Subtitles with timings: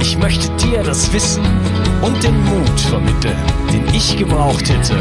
[0.00, 1.44] Ich möchte dir das Wissen
[2.00, 3.36] und den Mut vermitteln,
[3.70, 4.96] den ich gebraucht hätte,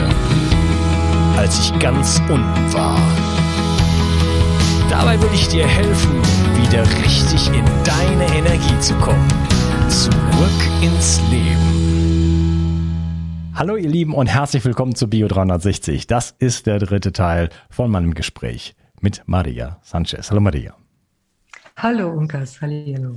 [1.38, 3.00] als ich ganz unten war.
[4.90, 6.22] Dabei will ich dir helfen,
[6.62, 9.28] wieder richtig in deine Energie zu kommen.
[9.88, 11.70] Zurück ins Leben.
[13.56, 16.08] Hallo ihr Lieben und herzlich willkommen zu Bio 360.
[16.08, 20.30] Das ist der dritte Teil von meinem Gespräch mit Maria Sanchez.
[20.30, 20.76] Hallo Maria.
[21.78, 23.16] Hallo Unkas, hallo.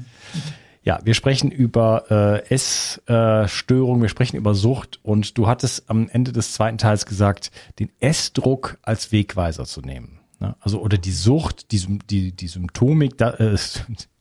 [0.85, 6.09] Ja, wir sprechen über äh, Essstörungen, äh, wir sprechen über Sucht und du hattest am
[6.09, 10.19] Ende des zweiten Teils gesagt, den Essdruck als Wegweiser zu nehmen.
[10.41, 10.57] Ne?
[10.61, 13.57] Also oder die Sucht, die, die, die Symptomik, da, äh,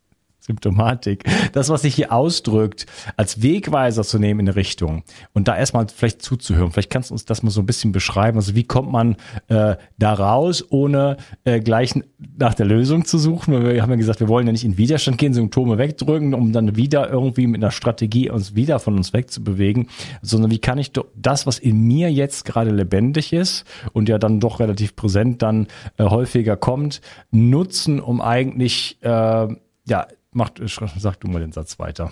[0.41, 5.03] Symptomatik, das, was sich hier ausdrückt, als Wegweiser zu nehmen in eine Richtung
[5.33, 6.71] und da erstmal vielleicht zuzuhören.
[6.71, 8.37] Vielleicht kannst du uns das mal so ein bisschen beschreiben.
[8.37, 9.17] Also wie kommt man
[9.49, 11.93] äh, da raus, ohne äh, gleich
[12.37, 13.63] nach der Lösung zu suchen?
[13.63, 16.75] Wir haben ja gesagt, wir wollen ja nicht in Widerstand gehen, Symptome wegdrücken, um dann
[16.75, 19.89] wieder irgendwie mit einer Strategie uns wieder von uns wegzubewegen,
[20.23, 24.39] sondern wie kann ich das, was in mir jetzt gerade lebendig ist und ja dann
[24.39, 29.47] doch relativ präsent dann äh, häufiger kommt, nutzen, um eigentlich äh,
[29.87, 30.51] ja mach,
[30.97, 32.11] sag du mal den Satz weiter.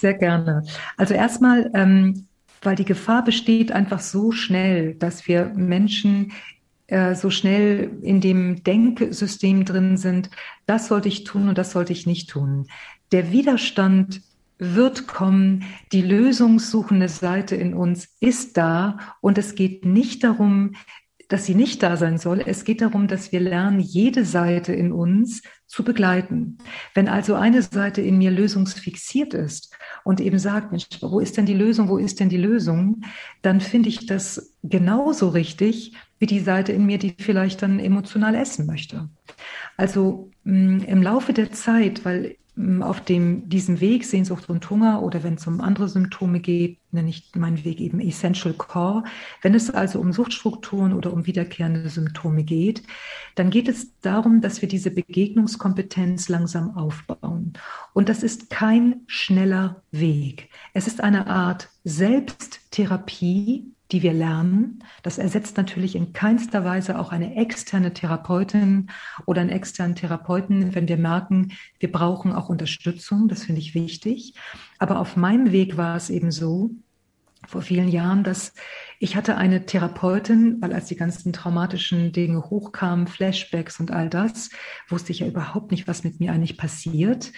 [0.00, 0.62] Sehr gerne.
[0.96, 2.26] Also erstmal, ähm,
[2.62, 6.32] weil die Gefahr besteht einfach so schnell, dass wir Menschen
[6.86, 10.30] äh, so schnell in dem Denksystem drin sind,
[10.66, 12.66] das sollte ich tun und das sollte ich nicht tun.
[13.12, 14.22] Der Widerstand
[14.58, 20.74] wird kommen, die lösungssuchende Seite in uns ist da und es geht nicht darum,
[21.28, 22.42] dass sie nicht da sein soll.
[22.44, 26.58] Es geht darum, dass wir lernen, jede Seite in uns zu begleiten.
[26.94, 31.44] Wenn also eine Seite in mir lösungsfixiert ist und eben sagt, Mensch, wo ist denn
[31.44, 33.02] die Lösung, wo ist denn die Lösung,
[33.42, 38.34] dann finde ich das genauso richtig wie die Seite in mir, die vielleicht dann emotional
[38.34, 39.08] essen möchte.
[39.76, 42.36] Also mm, im Laufe der Zeit, weil
[42.82, 47.08] auf dem, diesem Weg, Sehnsucht und Hunger, oder wenn es um andere Symptome geht, nenne
[47.10, 49.04] ich meinen Weg eben Essential Core.
[49.42, 52.82] Wenn es also um Suchtstrukturen oder um wiederkehrende Symptome geht,
[53.36, 57.52] dann geht es darum, dass wir diese Begegnungskompetenz langsam aufbauen.
[57.92, 60.48] Und das ist kein schneller Weg.
[60.74, 64.84] Es ist eine Art Selbsttherapie, die wir lernen.
[65.02, 68.90] Das ersetzt natürlich in keinster Weise auch eine externe Therapeutin
[69.26, 73.28] oder einen externen Therapeuten, wenn wir merken, wir brauchen auch Unterstützung.
[73.28, 74.34] Das finde ich wichtig.
[74.78, 76.70] Aber auf meinem Weg war es eben so,
[77.46, 78.52] vor vielen Jahren, dass
[79.00, 84.50] ich hatte eine Therapeutin, weil als die ganzen traumatischen Dinge hochkamen, Flashbacks und all das,
[84.88, 87.32] wusste ich ja überhaupt nicht, was mit mir eigentlich passiert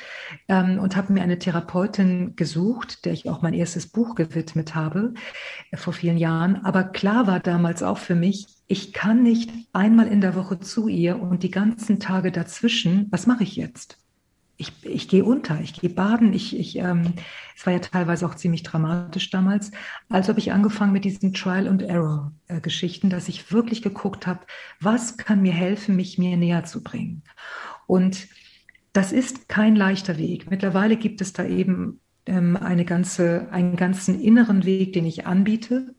[0.48, 5.12] ähm, und habe mir eine Therapeutin gesucht, der ich auch mein erstes Buch gewidmet habe
[5.70, 6.64] äh, vor vielen Jahren.
[6.64, 10.88] Aber klar war damals auch für mich, ich kann nicht einmal in der Woche zu
[10.88, 13.98] ihr und die ganzen Tage dazwischen, was mache ich jetzt?
[14.60, 16.34] Ich, ich gehe unter, ich gehe baden.
[16.34, 17.14] Ich, ich, ähm,
[17.56, 19.70] es war ja teilweise auch ziemlich dramatisch damals.
[20.10, 22.60] Also habe ich angefangen mit diesen Trial and Error äh,
[23.08, 24.40] dass ich wirklich geguckt habe,
[24.78, 27.22] was kann mir helfen, mich mir näher zu bringen.
[27.86, 28.28] Und
[28.92, 30.50] das ist kein leichter Weg.
[30.50, 35.94] Mittlerweile gibt es da eben ähm, eine ganze, einen ganzen inneren Weg, den ich anbiete.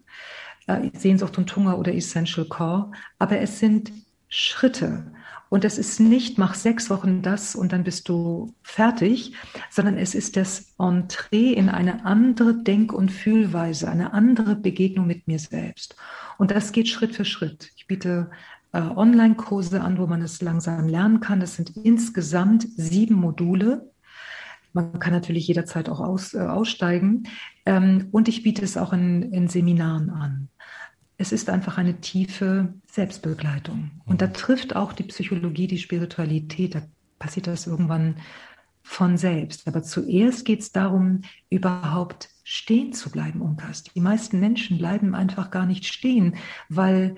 [0.68, 2.92] Äh, Sehnsucht und Hunger oder Essential Core.
[3.18, 3.92] Aber es sind
[4.30, 5.12] Schritte.
[5.51, 9.33] Und es ist nicht, mach sechs Wochen das und dann bist du fertig,
[9.69, 15.27] sondern es ist das Entree in eine andere Denk- und Fühlweise, eine andere Begegnung mit
[15.27, 15.98] mir selbst.
[16.38, 17.69] Und das geht Schritt für Schritt.
[17.75, 18.31] Ich biete
[18.71, 21.42] äh, Online-Kurse an, wo man es langsam lernen kann.
[21.42, 23.92] Das sind insgesamt sieben Module.
[24.71, 27.24] Man kann natürlich jederzeit auch aus, äh, aussteigen.
[27.65, 30.47] Ähm, und ich biete es auch in, in Seminaren an
[31.21, 33.91] es ist einfach eine tiefe Selbstbegleitung.
[34.06, 34.33] Und da mhm.
[34.33, 36.81] trifft auch die Psychologie, die Spiritualität, da
[37.19, 38.15] passiert das irgendwann
[38.81, 39.68] von selbst.
[39.68, 41.21] Aber zuerst geht es darum,
[41.51, 43.83] überhaupt stehen zu bleiben, Unkas.
[43.83, 46.35] Die meisten Menschen bleiben einfach gar nicht stehen,
[46.69, 47.15] weil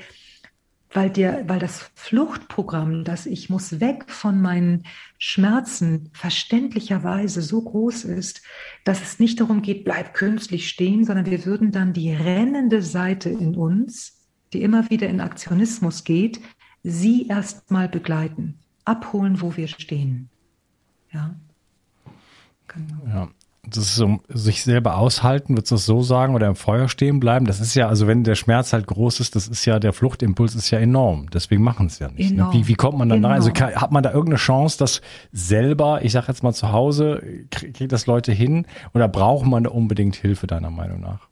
[0.93, 4.83] weil, der, weil das Fluchtprogramm, dass ich muss weg von meinen
[5.17, 8.43] Schmerzen, verständlicherweise so groß ist,
[8.83, 13.29] dass es nicht darum geht, bleib künstlich stehen, sondern wir würden dann die rennende Seite
[13.29, 16.39] in uns, die immer wieder in Aktionismus geht,
[16.83, 20.29] sie erstmal begleiten, abholen, wo wir stehen.
[21.11, 21.35] Ja.
[22.67, 23.05] Genau.
[23.07, 23.29] Ja,
[23.65, 27.19] das ist so, sich selber aushalten, würdest du das so sagen, oder im Feuer stehen
[27.21, 27.45] bleiben?
[27.45, 30.53] Das ist ja, also wenn der Schmerz halt groß ist, das ist ja, der Fluchtimpuls
[30.53, 31.29] ist ja enorm.
[31.33, 32.35] Deswegen machen es ja nicht.
[32.35, 32.49] Ne?
[32.51, 33.35] Wie, wie kommt man dann rein?
[33.35, 35.01] Also kann, hat man da irgendeine Chance, dass
[35.31, 39.69] selber, ich sag jetzt mal zu Hause, kriegt das Leute hin oder braucht man da
[39.69, 41.29] unbedingt Hilfe deiner Meinung nach?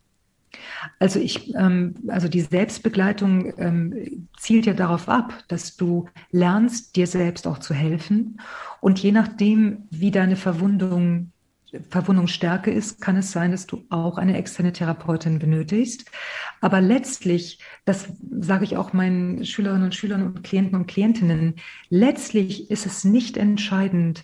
[1.00, 7.08] Also ich, ähm, also die Selbstbegleitung ähm, zielt ja darauf ab, dass du lernst, dir
[7.08, 8.40] selbst auch zu helfen.
[8.80, 11.32] Und je nachdem, wie deine Verwundung
[11.90, 16.10] Verwundungsstärke ist, kann es sein, dass du auch eine externe Therapeutin benötigst.
[16.60, 18.10] Aber letztlich, das
[18.40, 21.56] sage ich auch meinen Schülerinnen und Schülern und Klienten und Klientinnen,
[21.90, 24.24] letztlich ist es nicht entscheidend,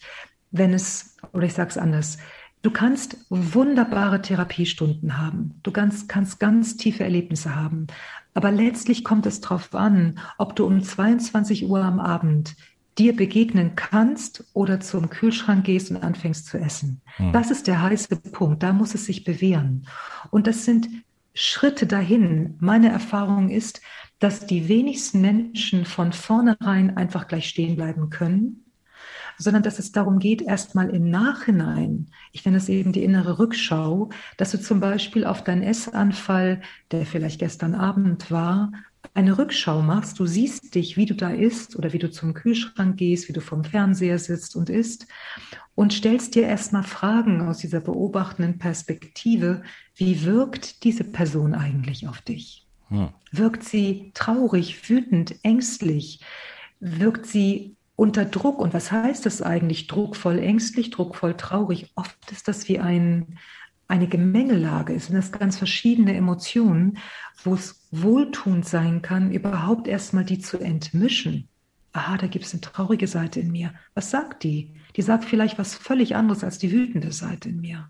[0.52, 2.18] wenn es, oder ich sage es anders,
[2.62, 7.88] du kannst wunderbare Therapiestunden haben, du kannst, kannst ganz tiefe Erlebnisse haben,
[8.34, 12.56] aber letztlich kommt es darauf an, ob du um 22 Uhr am Abend
[12.98, 17.02] dir begegnen kannst oder zum Kühlschrank gehst und anfängst zu essen.
[17.18, 17.32] Hm.
[17.32, 18.64] Das ist der heiße Punkt.
[18.64, 19.88] Da muss es sich bewähren.
[20.32, 20.88] Und das sind
[21.34, 22.56] Schritte dahin.
[22.60, 23.82] Meine Erfahrung ist,
[24.20, 28.66] dass die wenigsten Menschen von vornherein einfach gleich stehen bleiben können,
[29.38, 34.10] sondern dass es darum geht, erstmal im Nachhinein, ich nenne es eben die innere Rückschau,
[34.38, 36.62] dass du zum Beispiel auf deinen Essanfall,
[36.92, 38.72] der vielleicht gestern Abend war,
[39.14, 42.98] eine Rückschau machst, du siehst dich, wie du da isst oder wie du zum Kühlschrank
[42.98, 45.08] gehst, wie du vom Fernseher sitzt und isst
[45.76, 49.64] und stellst dir erstmal Fragen aus dieser beobachtenden Perspektive,
[49.96, 52.66] wie wirkt diese Person eigentlich auf dich?
[52.90, 53.10] Hm.
[53.32, 56.22] Wirkt sie traurig, wütend, ängstlich?
[56.80, 58.60] Wirkt sie unter Druck?
[58.60, 59.88] Und was heißt das eigentlich?
[59.88, 61.92] Druckvoll, ängstlich, druckvoll, traurig?
[61.96, 63.38] Oft ist das wie ein,
[63.88, 66.98] eine Gemengelage, es sind das ganz verschiedene Emotionen,
[67.44, 71.48] wo es wohltuend sein kann, überhaupt erstmal die zu entmischen.
[71.94, 73.74] Aha, da gibt es eine traurige Seite in mir.
[73.94, 74.76] Was sagt die?
[74.96, 77.90] Die sagt vielleicht was völlig anderes als die wütende Seite in mir.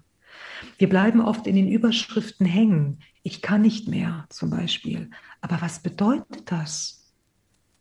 [0.78, 3.00] Wir bleiben oft in den Überschriften hängen.
[3.24, 5.10] Ich kann nicht mehr zum Beispiel.
[5.42, 7.12] Aber was bedeutet das?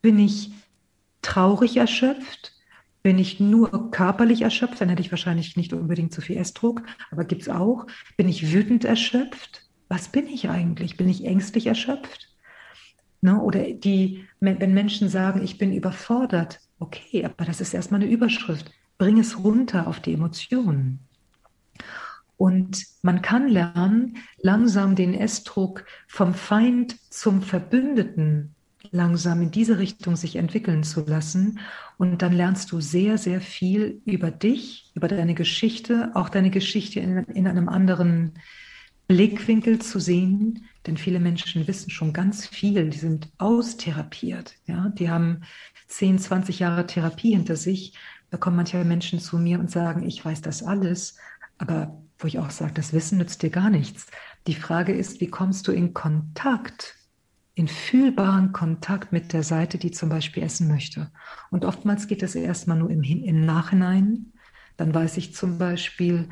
[0.03, 0.53] Bin ich
[1.23, 2.56] traurig erschöpft?
[3.07, 6.83] Bin ich nur körperlich erschöpft, dann hätte ich wahrscheinlich nicht unbedingt zu viel Essdruck,
[7.13, 7.87] aber gibt es auch.
[8.17, 9.63] Bin ich wütend erschöpft?
[9.89, 10.97] Was bin ich eigentlich?
[10.97, 12.35] Bin ich ängstlich erschöpft?
[13.21, 13.41] Ne?
[13.41, 18.73] Oder die, wenn Menschen sagen, ich bin überfordert, okay, aber das ist erstmal eine Überschrift.
[18.99, 20.99] bring es runter auf die Emotionen.
[22.37, 28.56] Und man kann lernen, langsam den S-Druck vom Feind zum Verbündeten
[28.91, 31.61] langsam in diese Richtung sich entwickeln zu lassen.
[31.99, 37.01] Und dann lernst du sehr, sehr viel über dich, über deine Geschichte, auch deine Geschichte
[37.01, 38.35] in, in einem anderen
[39.09, 40.67] Blickwinkel zu sehen.
[40.87, 44.55] Denn viele Menschen wissen schon ganz viel, die sind austherapiert.
[44.67, 44.91] Ja?
[44.91, 45.43] Die haben
[45.89, 47.95] 10, 20 Jahre Therapie hinter sich.
[48.31, 51.17] Da kommen manche Menschen zu mir und sagen, ich weiß das alles.
[51.59, 54.07] Aber wo ich auch sage, das Wissen nützt dir gar nichts.
[54.47, 56.97] Die Frage ist, wie kommst du in Kontakt
[57.57, 61.11] in fühlbaren Kontakt mit der Seite, die zum Beispiel essen möchte.
[61.51, 64.33] Und oftmals geht das erstmal nur im, im Nachhinein.
[64.77, 66.29] Dann weiß ich zum Beispiel,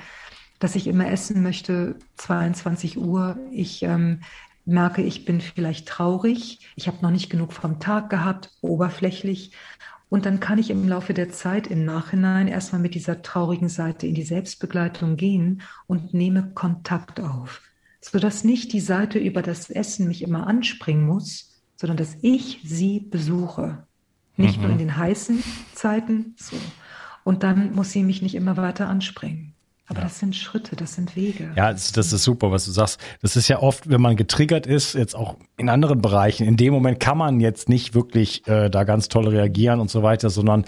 [0.58, 3.38] dass ich immer essen möchte, 22 Uhr.
[3.50, 4.20] Ich ähm,
[4.66, 6.68] merke, ich bin vielleicht traurig.
[6.76, 9.52] Ich habe noch nicht genug vom Tag gehabt, oberflächlich.
[10.10, 14.06] Und dann kann ich im Laufe der Zeit im Nachhinein erstmal mit dieser traurigen Seite
[14.06, 17.62] in die Selbstbegleitung gehen und nehme Kontakt auf
[18.10, 23.00] sodass nicht die Seite über das Essen mich immer anspringen muss, sondern dass ich sie
[23.00, 23.86] besuche.
[24.36, 24.62] Nicht mhm.
[24.62, 25.42] nur in den heißen
[25.74, 26.56] Zeiten, so.
[27.24, 29.54] Und dann muss sie mich nicht immer weiter anspringen.
[29.86, 30.04] Aber ja.
[30.04, 31.52] das sind Schritte, das sind Wege.
[31.56, 33.00] Ja, das, das, ist super, was du sagst.
[33.22, 36.72] Das ist ja oft, wenn man getriggert ist, jetzt auch in anderen Bereichen, in dem
[36.74, 40.64] Moment kann man jetzt nicht wirklich äh, da ganz toll reagieren und so weiter, sondern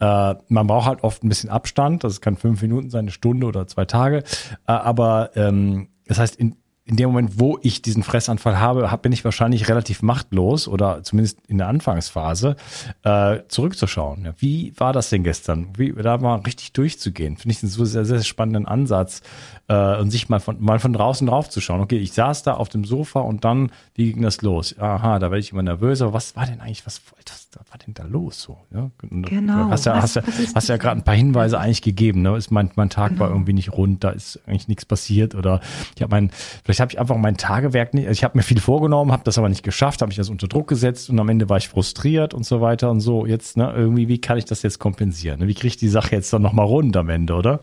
[0.00, 2.04] äh, man braucht halt oft ein bisschen Abstand.
[2.04, 4.18] Das kann fünf Minuten sein, eine Stunde oder zwei Tage.
[4.66, 9.12] Äh, aber ähm, das heißt, in, in dem Moment, wo ich diesen Fressanfall habe, bin
[9.12, 12.56] ich wahrscheinlich relativ machtlos oder zumindest in der Anfangsphase
[13.04, 14.34] äh, zurückzuschauen.
[14.36, 15.68] Wie war das denn gestern?
[15.78, 17.38] Wie da mal richtig durchzugehen?
[17.38, 19.22] Finde ich einen so sehr, sehr spannenden Ansatz
[19.68, 21.80] äh, und sich mal von mal von draußen drauf zu schauen.
[21.80, 24.78] Okay, ich saß da auf dem Sofa und dann wie ging das los?
[24.78, 26.12] Aha, da werde ich immer nervöser.
[26.12, 26.86] Was war denn eigentlich?
[26.86, 28.42] Was, was war denn da los?
[28.42, 28.90] So, ja?
[29.00, 29.70] Genau.
[29.70, 30.22] Hast ja, hast ja,
[30.54, 32.20] hast ja gerade ein paar Hinweise eigentlich gegeben.
[32.20, 32.36] Ne?
[32.36, 33.22] Ist mein, mein Tag genau.
[33.22, 35.60] war irgendwie nicht rund, da ist eigentlich nichts passiert oder
[35.96, 36.30] ich habe mein
[36.73, 39.38] Vielleicht habe ich einfach mein Tagewerk nicht, also ich habe mir viel vorgenommen, habe das
[39.38, 42.34] aber nicht geschafft, habe ich das unter Druck gesetzt und am Ende war ich frustriert
[42.34, 43.26] und so weiter und so.
[43.26, 45.46] Jetzt, ne, irgendwie, wie kann ich das jetzt kompensieren?
[45.46, 47.60] Wie kriege ich die Sache jetzt dann nochmal rund am Ende, oder?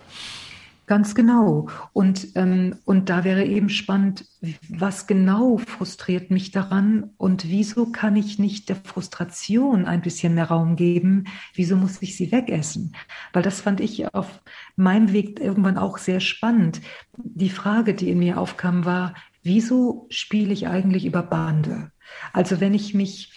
[0.88, 1.70] Ganz genau.
[1.94, 4.26] Und, ähm, und da wäre eben spannend,
[4.68, 10.50] was genau frustriert mich daran und wieso kann ich nicht der Frustration ein bisschen mehr
[10.50, 11.26] Raum geben?
[11.54, 12.94] Wieso muss ich sie wegessen?
[13.32, 14.42] Weil das fand ich auf
[14.76, 16.82] meinem Weg irgendwann auch sehr spannend.
[17.16, 21.92] Die Frage, die in mir aufkam, war, wieso spiele ich eigentlich über Bande?
[22.34, 23.34] Also wenn ich mich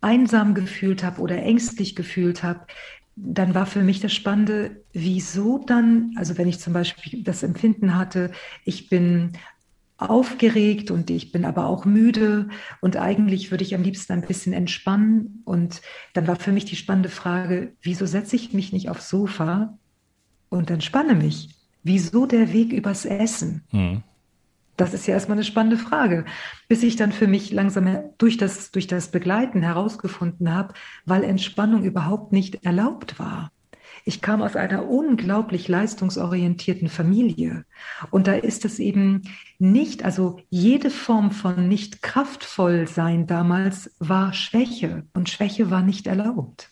[0.00, 2.66] einsam gefühlt habe oder ängstlich gefühlt habe,
[3.16, 7.96] dann war für mich das Spannende, wieso dann, also wenn ich zum Beispiel das Empfinden
[7.96, 8.32] hatte,
[8.64, 9.32] ich bin
[9.96, 12.48] aufgeregt und ich bin aber auch müde
[12.80, 15.42] und eigentlich würde ich am liebsten ein bisschen entspannen.
[15.44, 15.82] Und
[16.14, 19.78] dann war für mich die spannende Frage, wieso setze ich mich nicht aufs Sofa
[20.48, 21.50] und entspanne mich?
[21.84, 23.64] Wieso der Weg übers Essen?
[23.70, 24.02] Mhm.
[24.76, 26.24] Das ist ja erstmal eine spannende Frage,
[26.68, 31.84] bis ich dann für mich langsam durch das, durch das Begleiten herausgefunden habe, weil Entspannung
[31.84, 33.50] überhaupt nicht erlaubt war.
[34.06, 37.64] Ich kam aus einer unglaublich leistungsorientierten Familie
[38.10, 39.22] und da ist es eben
[39.58, 46.06] nicht, also jede Form von nicht kraftvoll sein damals war Schwäche und Schwäche war nicht
[46.06, 46.68] erlaubt.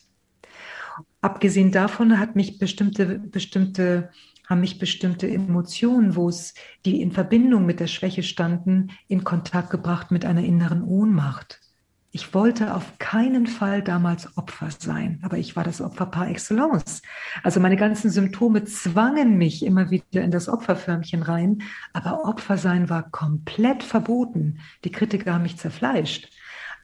[1.22, 4.10] Abgesehen davon hat mich bestimmte, bestimmte
[4.52, 6.54] haben mich bestimmte Emotionen, wo es,
[6.84, 11.60] die in Verbindung mit der Schwäche standen, in Kontakt gebracht mit einer inneren Ohnmacht.
[12.14, 17.00] Ich wollte auf keinen Fall damals Opfer sein, aber ich war das Opfer par excellence.
[17.42, 21.62] Also meine ganzen Symptome zwangen mich immer wieder in das Opferförmchen rein,
[21.94, 24.58] aber Opfer sein war komplett verboten.
[24.84, 26.28] Die Kritiker haben mich zerfleischt.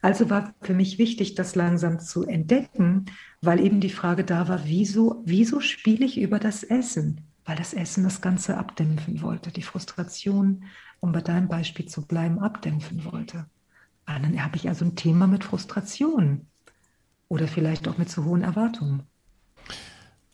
[0.01, 3.05] Also war für mich wichtig, das langsam zu entdecken,
[3.41, 7.28] weil eben die Frage da war, wieso, wieso spiele ich über das Essen?
[7.45, 10.63] Weil das Essen das Ganze abdämpfen wollte, die Frustration,
[10.99, 13.45] um bei deinem Beispiel zu bleiben, abdämpfen wollte.
[14.05, 16.47] Ah, dann habe ich also ein Thema mit Frustration
[17.27, 19.03] oder vielleicht auch mit zu hohen Erwartungen.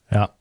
[0.10, 0.32] Ja.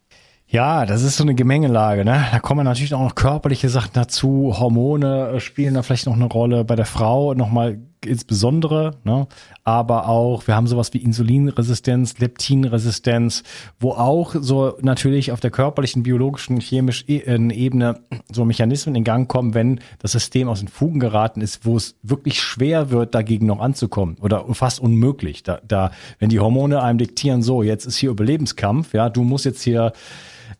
[0.47, 2.26] Ja, das ist so eine Gemengelage, ne?
[2.30, 6.64] Da kommen natürlich auch noch körperliche Sachen dazu, Hormone spielen da vielleicht noch eine Rolle,
[6.64, 9.26] bei der Frau nochmal insbesondere, ne?
[9.64, 13.42] aber auch, wir haben sowas wie Insulinresistenz, Leptinresistenz,
[13.78, 19.54] wo auch so natürlich auf der körperlichen, biologischen, chemischen Ebene so Mechanismen in Gang kommen,
[19.54, 23.61] wenn das System aus den Fugen geraten ist, wo es wirklich schwer wird, dagegen noch
[23.61, 25.42] anzukommen oder fast unmöglich.
[25.42, 29.44] Da, da, wenn die Hormone einem diktieren, so, jetzt ist hier Überlebenskampf, ja, du musst
[29.44, 29.92] jetzt hier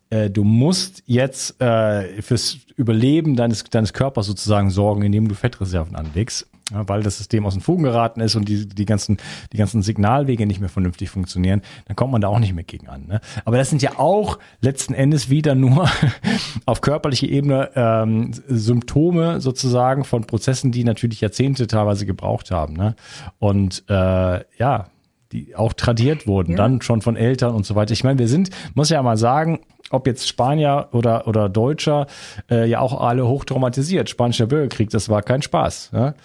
[0.09, 5.95] äh, du musst jetzt äh, fürs Überleben deines, deines Körpers sozusagen sorgen, indem du Fettreserven
[5.95, 9.17] anlegst ja, weil das System aus den Fugen geraten ist und die, die, ganzen,
[9.53, 12.87] die ganzen Signalwege nicht mehr vernünftig funktionieren, dann kommt man da auch nicht mehr gegen
[12.87, 13.05] an.
[13.05, 13.21] Ne?
[13.45, 15.87] Aber das sind ja auch letzten Endes wieder nur
[16.65, 22.73] auf körperlicher Ebene ähm, Symptome sozusagen von Prozessen, die natürlich Jahrzehnte teilweise gebraucht haben.
[22.73, 22.95] Ne?
[23.37, 24.87] Und äh, ja,
[25.31, 26.57] die auch tradiert wurden, ja.
[26.57, 27.93] dann schon von Eltern und so weiter.
[27.93, 29.59] Ich meine, wir sind, muss ja mal sagen,
[29.91, 32.07] ob jetzt Spanier oder, oder Deutscher,
[32.49, 34.09] äh, ja auch alle hochtraumatisiert.
[34.09, 35.91] Spanischer Bürgerkrieg, das war kein Spaß.
[35.93, 36.15] Ne?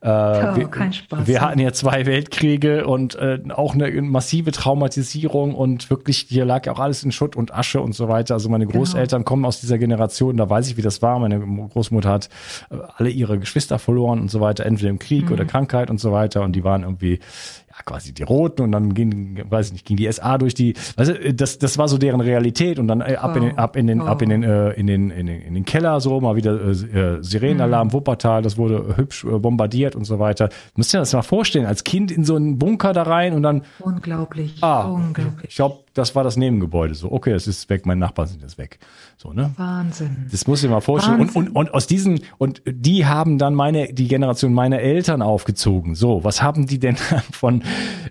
[0.00, 1.26] Äh, oh, wir, kein Spaß.
[1.26, 6.64] Wir hatten ja zwei Weltkriege und äh, auch eine massive Traumatisierung und wirklich, hier lag
[6.64, 8.34] ja auch alles in Schutt und Asche und so weiter.
[8.34, 8.78] Also meine genau.
[8.78, 9.28] Großeltern genau.
[9.28, 11.18] kommen aus dieser Generation, da weiß ich, wie das war.
[11.18, 12.30] Meine Großmutter hat
[12.70, 15.32] äh, alle ihre Geschwister verloren und so weiter, entweder im Krieg mhm.
[15.32, 16.42] oder Krankheit und so weiter.
[16.42, 17.20] Und die waren irgendwie
[17.72, 20.74] ja, quasi die Roten und dann ging, weiß ich nicht, ging die SA durch die,
[20.96, 23.38] du, das, das war so deren Realität und dann äh, ab, oh.
[23.38, 24.06] in den, ab in den, oh.
[24.06, 26.70] ab in den, äh, in den, in den, in den Keller so, mal wieder äh,
[26.70, 27.92] äh Sirenenalarm, mhm.
[27.94, 30.48] Wuppertal, das wurde hübsch äh, bombardiert und so weiter.
[30.48, 33.42] Du musst dir das mal vorstellen, als Kind in so einen Bunker da rein und
[33.42, 33.62] dann.
[33.78, 34.56] Unglaublich.
[34.60, 35.48] Ah, unglaublich.
[35.48, 36.94] Ich glaube, das war das Nebengebäude.
[36.94, 38.78] So, okay, es ist weg, meine Nachbarn sind jetzt weg.
[39.16, 39.52] So, ne?
[39.56, 40.26] Wahnsinn.
[40.30, 41.20] Das muss ich mal vorstellen.
[41.20, 45.94] Und, und, und aus diesen, und die haben dann meine, die Generation meiner Eltern aufgezogen.
[45.94, 46.96] So, was haben die denn
[47.32, 47.62] von,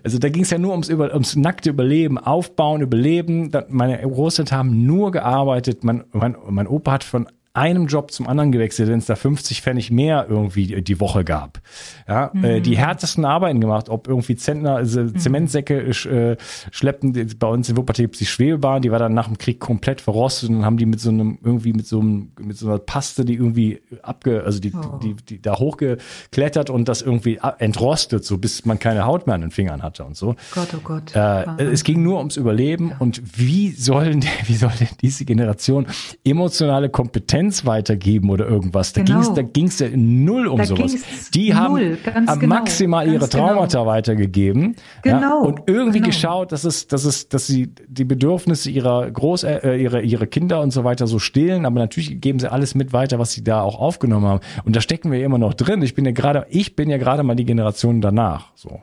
[0.04, 3.50] also da ging es ja nur ums, über, ums nackte Überleben, Aufbauen, Überleben.
[3.68, 5.84] Meine Großeltern haben nur gearbeitet.
[5.84, 9.60] Mein, mein, mein Opa hat von einem Job zum anderen gewechselt, wenn es da 50
[9.60, 11.60] Pfennig mehr irgendwie die Woche gab.
[12.08, 12.44] Ja, äh, mhm.
[12.44, 15.18] äh, die härtesten Arbeiten gemacht, ob irgendwie Zentner, also mhm.
[15.18, 16.36] Zementsäcke äh,
[16.70, 20.48] schleppten, bei uns in Wuppertal die Schwebebahn, die war dann nach dem Krieg komplett verrostet
[20.48, 23.34] und haben die mit so einem, irgendwie mit so einem, mit so einer Paste, die
[23.34, 24.98] irgendwie abge, also die, oh.
[25.02, 29.34] die, die, die da hochgeklettert und das irgendwie entrostet, so bis man keine Haut mehr
[29.34, 30.36] an den Fingern hatte und so.
[30.54, 31.14] Gott, oh Gott.
[31.14, 32.96] Äh, es ging nur ums Überleben ja.
[32.98, 35.86] und wie sollen, wie soll denn diese Generation
[36.24, 38.92] emotionale Kompetenz Lizenz weitergeben oder irgendwas.
[38.92, 39.20] Da genau.
[39.52, 40.94] ging es da ja null um da sowas.
[41.34, 43.46] Die null, haben genau, maximal ihre genau.
[43.48, 43.86] Traumata genau.
[43.86, 44.76] weitergegeben.
[45.02, 45.20] Genau.
[45.20, 46.08] Ja, und irgendwie genau.
[46.08, 50.60] geschaut, dass es, dass es, dass sie die Bedürfnisse ihrer Groß, äh, ihre, ihre Kinder
[50.60, 53.62] und so weiter so stillen, aber natürlich geben sie alles mit weiter, was sie da
[53.62, 54.40] auch aufgenommen haben.
[54.64, 55.82] Und da stecken wir immer noch drin.
[55.82, 58.52] Ich bin ja gerade, ich bin ja gerade mal die Generation danach.
[58.54, 58.80] So.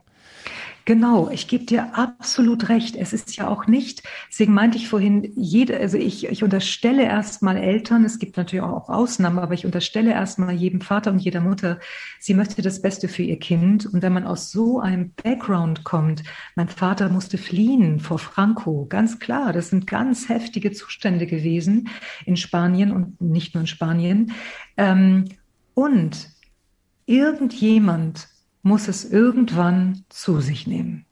[0.89, 2.95] Genau, ich gebe dir absolut recht.
[2.95, 7.57] Es ist ja auch nicht, deswegen meinte ich vorhin, jede, also ich, ich unterstelle erstmal
[7.57, 11.79] Eltern, es gibt natürlich auch Ausnahmen, aber ich unterstelle erstmal jedem Vater und jeder Mutter,
[12.19, 13.85] sie möchte das Beste für ihr Kind.
[13.85, 16.23] Und wenn man aus so einem Background kommt,
[16.55, 21.89] mein Vater musste fliehen vor Franco, ganz klar, das sind ganz heftige Zustände gewesen
[22.25, 24.31] in Spanien und nicht nur in Spanien.
[24.75, 25.25] Ähm,
[25.75, 26.29] und
[27.05, 28.28] irgendjemand
[28.61, 31.05] muss es irgendwann zu sich nehmen.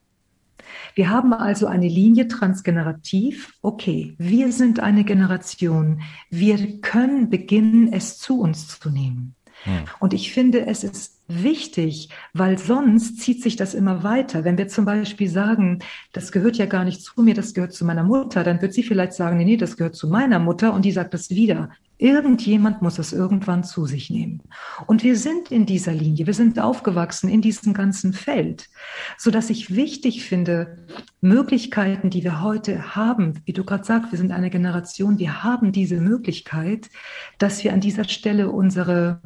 [0.95, 3.53] Wir haben also eine Linie transgenerativ.
[3.61, 6.01] Okay, wir sind eine Generation.
[6.29, 9.35] Wir können beginnen, es zu uns zu nehmen.
[9.63, 9.85] Hm.
[9.99, 14.43] Und ich finde, es ist wichtig, weil sonst zieht sich das immer weiter.
[14.43, 15.79] Wenn wir zum Beispiel sagen,
[16.13, 18.83] das gehört ja gar nicht zu mir, das gehört zu meiner Mutter, dann wird sie
[18.83, 21.69] vielleicht sagen, nee, nee, das gehört zu meiner Mutter und die sagt das wieder.
[21.99, 24.43] Irgendjemand muss es irgendwann zu sich nehmen.
[24.85, 28.69] Und wir sind in dieser Linie, wir sind aufgewachsen in diesem ganzen Feld,
[29.17, 30.85] so dass ich wichtig finde,
[31.21, 35.71] Möglichkeiten, die wir heute haben, wie du gerade sagst, wir sind eine Generation, wir haben
[35.71, 36.91] diese Möglichkeit,
[37.39, 39.19] dass wir an dieser Stelle unsere,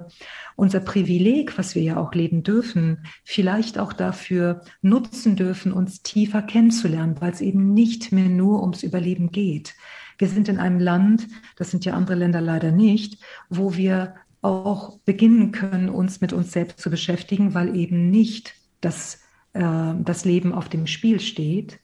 [0.55, 6.41] unser Privileg, was wir ja auch leben dürfen, vielleicht auch dafür nutzen dürfen, uns tiefer
[6.41, 9.75] kennenzulernen, weil es eben nicht mehr nur ums Überleben geht.
[10.21, 13.17] Wir sind in einem Land, das sind ja andere Länder leider nicht,
[13.49, 19.23] wo wir auch beginnen können, uns mit uns selbst zu beschäftigen, weil eben nicht das,
[19.53, 21.79] äh, das Leben auf dem Spiel steht.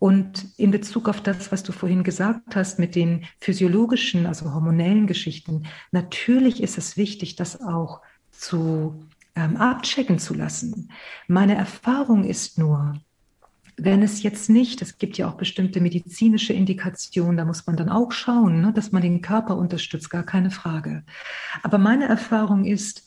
[0.00, 5.06] Und in Bezug auf das, was du vorhin gesagt hast mit den physiologischen, also hormonellen
[5.06, 8.00] Geschichten, natürlich ist es wichtig, das auch
[8.32, 10.90] zu ähm, abchecken zu lassen.
[11.28, 13.00] Meine Erfahrung ist nur,
[13.76, 17.88] wenn es jetzt nicht, es gibt ja auch bestimmte medizinische Indikationen, da muss man dann
[17.88, 21.02] auch schauen, ne, dass man den Körper unterstützt, gar keine Frage.
[21.62, 23.04] Aber meine Erfahrung ist,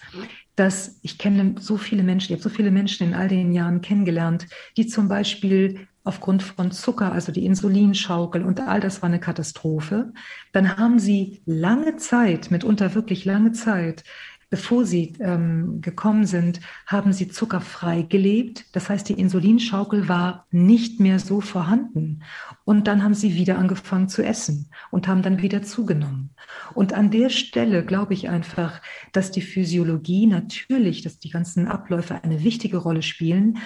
[0.56, 3.82] dass ich kenne so viele Menschen, ich habe so viele Menschen in all den Jahren
[3.82, 9.19] kennengelernt, die zum Beispiel aufgrund von Zucker, also die Insulinschaukel und all das war eine
[9.19, 10.13] Katastrophe.
[10.53, 14.03] Dann haben sie lange Zeit, mitunter wirklich lange Zeit,
[14.49, 18.65] Bevor sie ähm, gekommen sind, haben sie zuckerfrei gelebt.
[18.71, 22.23] Das heißt, die Insulinschaukel war nicht mehr so vorhanden.
[22.63, 26.29] Und dann haben sie wieder angefangen zu essen und haben dann wieder zugenommen.
[26.73, 28.81] Und an der Stelle glaube ich einfach,
[29.12, 33.57] dass die Physiologie natürlich, dass die ganzen Abläufe eine wichtige Rolle spielen,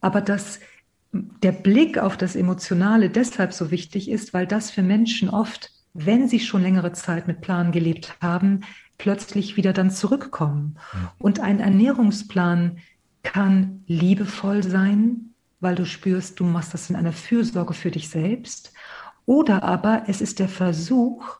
[0.00, 0.58] aber dass
[1.12, 6.28] der Blick auf das Emotionale deshalb so wichtig ist, weil das für Menschen oft wenn
[6.28, 8.62] sie schon längere Zeit mit Plan gelebt haben,
[8.98, 10.76] plötzlich wieder dann zurückkommen.
[10.92, 11.12] Ja.
[11.18, 12.78] Und ein Ernährungsplan
[13.22, 18.72] kann liebevoll sein, weil du spürst, du machst das in einer Fürsorge für dich selbst.
[19.26, 21.38] Oder aber es ist der Versuch,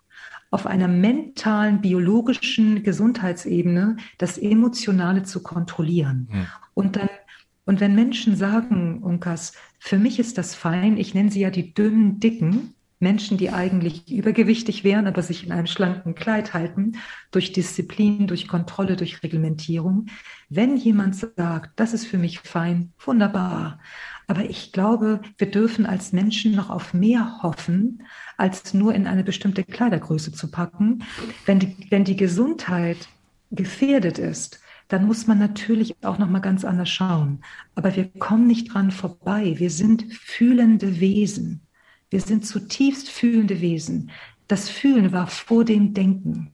[0.51, 6.29] auf einer mentalen, biologischen Gesundheitsebene das Emotionale zu kontrollieren.
[6.33, 6.47] Ja.
[6.75, 7.09] Und dann,
[7.67, 11.75] und wenn Menschen sagen, Unkas, für mich ist das fein, ich nenne sie ja die
[11.75, 16.97] dünnen, dicken, Menschen, die eigentlich übergewichtig wären, aber sich in einem schlanken Kleid halten,
[17.31, 20.07] durch Disziplin, durch Kontrolle, durch Reglementierung.
[20.49, 23.81] Wenn jemand sagt, das ist für mich fein, wunderbar.
[24.27, 28.03] Aber ich glaube, wir dürfen als Menschen noch auf mehr hoffen,
[28.37, 31.05] als nur in eine bestimmte Kleidergröße zu packen.
[31.45, 33.09] Wenn die, wenn die Gesundheit
[33.51, 37.43] gefährdet ist, dann muss man natürlich auch noch mal ganz anders schauen.
[37.75, 39.55] Aber wir kommen nicht dran vorbei.
[39.59, 41.64] Wir sind fühlende Wesen.
[42.15, 44.13] Wir sind zutiefst fühlende Wesen.
[44.47, 46.53] Das Fühlen war vor dem Denken.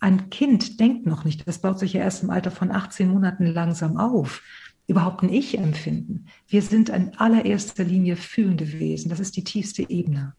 [0.00, 1.46] Ein Kind denkt noch nicht.
[1.46, 4.40] Das baut sich ja erst im Alter von 18 Monaten langsam auf.
[4.86, 6.28] Überhaupt ein Ich empfinden.
[6.48, 9.10] Wir sind in allererster Linie fühlende Wesen.
[9.10, 10.32] Das ist die tiefste Ebene.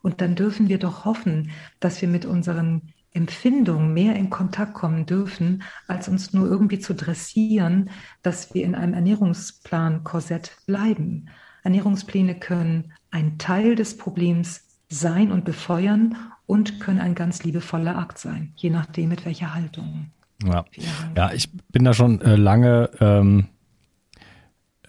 [0.00, 5.04] Und dann dürfen wir doch hoffen, dass wir mit unseren Empfindungen mehr in Kontakt kommen
[5.04, 7.90] dürfen, als uns nur irgendwie zu dressieren,
[8.22, 11.28] dass wir in einem Ernährungsplan-Korsett bleiben.
[11.64, 18.18] Ernährungspläne können ein Teil des Problems sein und befeuern und können ein ganz liebevoller Akt
[18.18, 20.10] sein, je nachdem mit welcher Haltung.
[20.44, 20.66] Ja,
[21.16, 23.46] ja ich bin da schon äh, lange ähm,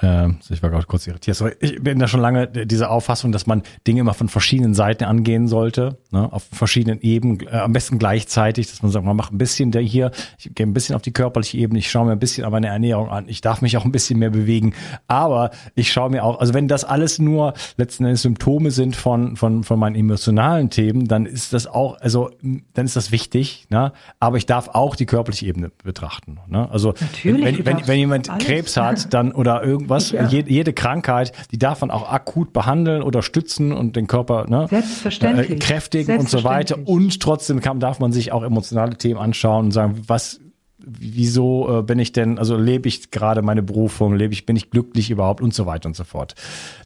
[0.01, 1.37] äh, ich war gerade kurz irritiert.
[1.37, 1.55] Sorry.
[1.59, 5.47] Ich bin da schon lange diese Auffassung, dass man Dinge immer von verschiedenen Seiten angehen
[5.47, 6.31] sollte, ne?
[6.31, 9.81] auf verschiedenen Ebenen, äh, am besten gleichzeitig, dass man sagt, man macht ein bisschen der
[9.81, 12.51] hier, ich gehe ein bisschen auf die körperliche Ebene, ich schaue mir ein bisschen an
[12.51, 14.73] meine Ernährung an, ich darf mich auch ein bisschen mehr bewegen,
[15.07, 19.35] aber ich schaue mir auch, also wenn das alles nur letzten Endes Symptome sind von,
[19.35, 22.29] von, von meinen emotionalen Themen, dann ist das auch, also
[22.73, 23.93] dann ist das wichtig, ne?
[24.19, 26.39] aber ich darf auch die körperliche Ebene betrachten.
[26.47, 26.69] Ne?
[26.69, 28.45] Also Natürlich, wenn, wenn, wenn jemand alles.
[28.45, 30.27] Krebs hat, dann oder irgend irgendwas, ja.
[30.27, 34.67] jede, jede, Krankheit, die darf man auch akut behandeln oder stützen und den Körper ne,
[34.69, 35.49] Selbstverständlich.
[35.49, 36.77] Äh, kräftigen und so weiter.
[36.85, 40.39] Und trotzdem kann, darf man sich auch emotionale Themen anschauen und sagen, was
[40.79, 44.69] wieso äh, bin ich denn, also lebe ich gerade meine Berufung, lebe ich, bin ich
[44.69, 46.35] glücklich überhaupt und so weiter und so fort.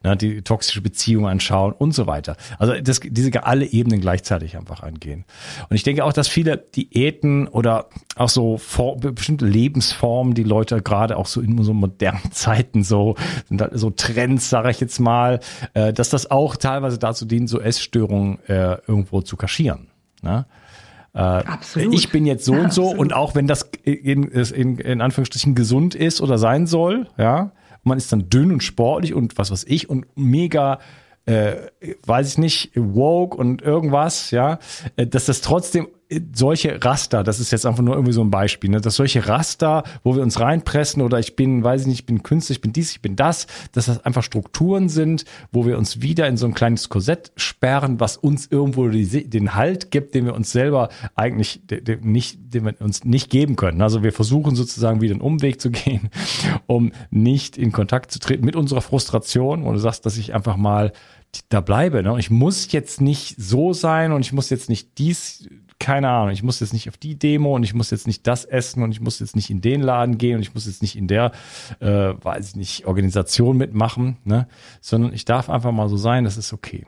[0.04, 2.38] Ne, die toxische Beziehung anschauen und so weiter.
[2.58, 5.25] Also das, diese alle Ebenen gleichzeitig einfach angehen.
[5.69, 10.82] Und ich denke auch, dass viele Diäten oder auch so for, bestimmte Lebensformen, die Leute
[10.82, 13.15] gerade auch so in so modernen Zeiten so,
[13.49, 15.41] sind halt so Trends, sage ich jetzt mal,
[15.73, 19.88] äh, dass das auch teilweise dazu dient, so Essstörungen äh, irgendwo zu kaschieren.
[20.21, 20.45] Ne?
[21.13, 21.93] Äh, Absolut.
[21.93, 25.93] Ich bin jetzt so und so und auch wenn das in, in, in Anführungsstrichen gesund
[25.95, 27.52] ist oder sein soll, ja,
[27.84, 30.80] man ist dann dünn und sportlich und was weiß ich und mega
[31.26, 31.56] äh,
[32.06, 34.60] weiß ich nicht, woke und irgendwas, ja,
[34.95, 35.88] äh, dass das trotzdem
[36.34, 39.84] solche Raster, das ist jetzt einfach nur irgendwie so ein Beispiel, ne, dass solche Raster,
[40.04, 42.74] wo wir uns reinpressen oder ich bin, weiß ich nicht, ich bin Künstler, ich bin
[42.74, 46.45] dies, ich bin das, dass das einfach Strukturen sind, wo wir uns wieder in so
[46.45, 50.89] ein kleines Korsett sperren, was uns irgendwo die, den Halt gibt, den wir uns selber
[51.15, 51.62] eigentlich
[52.02, 53.82] nicht, den wir uns nicht geben können.
[53.82, 56.10] Also wir versuchen sozusagen wieder einen Umweg zu gehen,
[56.67, 59.63] um nicht in Kontakt zu treten mit unserer Frustration.
[59.63, 60.91] Und du sagst, dass ich einfach mal
[61.50, 62.04] da bleibe.
[62.04, 62.15] Ne?
[62.19, 65.47] Ich muss jetzt nicht so sein und ich muss jetzt nicht dies
[65.82, 68.46] keine Ahnung, ich muss jetzt nicht auf die Demo und ich muss jetzt nicht das
[68.46, 70.96] essen und ich muss jetzt nicht in den Laden gehen und ich muss jetzt nicht
[70.96, 71.32] in der,
[71.80, 74.48] äh, weiß ich nicht, Organisation mitmachen, ne?
[74.80, 76.86] sondern ich darf einfach mal so sein, das ist okay.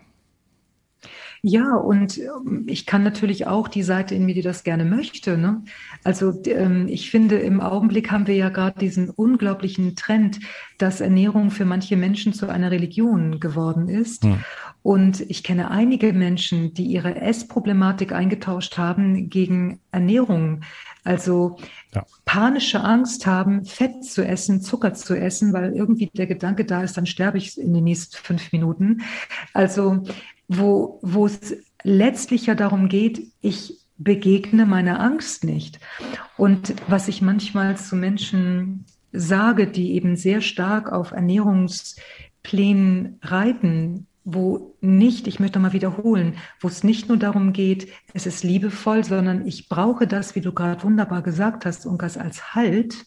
[1.46, 5.38] Ja, und ähm, ich kann natürlich auch die Seite in mir, die das gerne möchte.
[5.38, 5.62] Ne?
[6.06, 10.40] Also ähm, ich finde, im Augenblick haben wir ja gerade diesen unglaublichen Trend,
[10.78, 14.24] dass Ernährung für manche Menschen zu einer Religion geworden ist.
[14.24, 14.40] Hm.
[14.84, 20.62] Und ich kenne einige Menschen, die ihre Essproblematik eingetauscht haben gegen Ernährung.
[21.04, 21.58] Also
[21.94, 22.06] ja.
[22.24, 26.96] panische Angst haben, Fett zu essen, Zucker zu essen, weil irgendwie der Gedanke da ist,
[26.96, 29.02] dann sterbe ich in den nächsten fünf Minuten.
[29.54, 30.04] Also
[30.48, 35.80] wo, wo es letztlich ja darum geht, ich begegne meiner Angst nicht.
[36.38, 44.76] Und was ich manchmal zu Menschen sage, die eben sehr stark auf Ernährungsplänen reiten, wo
[44.80, 49.46] nicht, ich möchte mal wiederholen, wo es nicht nur darum geht, es ist liebevoll, sondern
[49.46, 53.06] ich brauche das, wie du gerade wunderbar gesagt hast, Unkas, als Halt,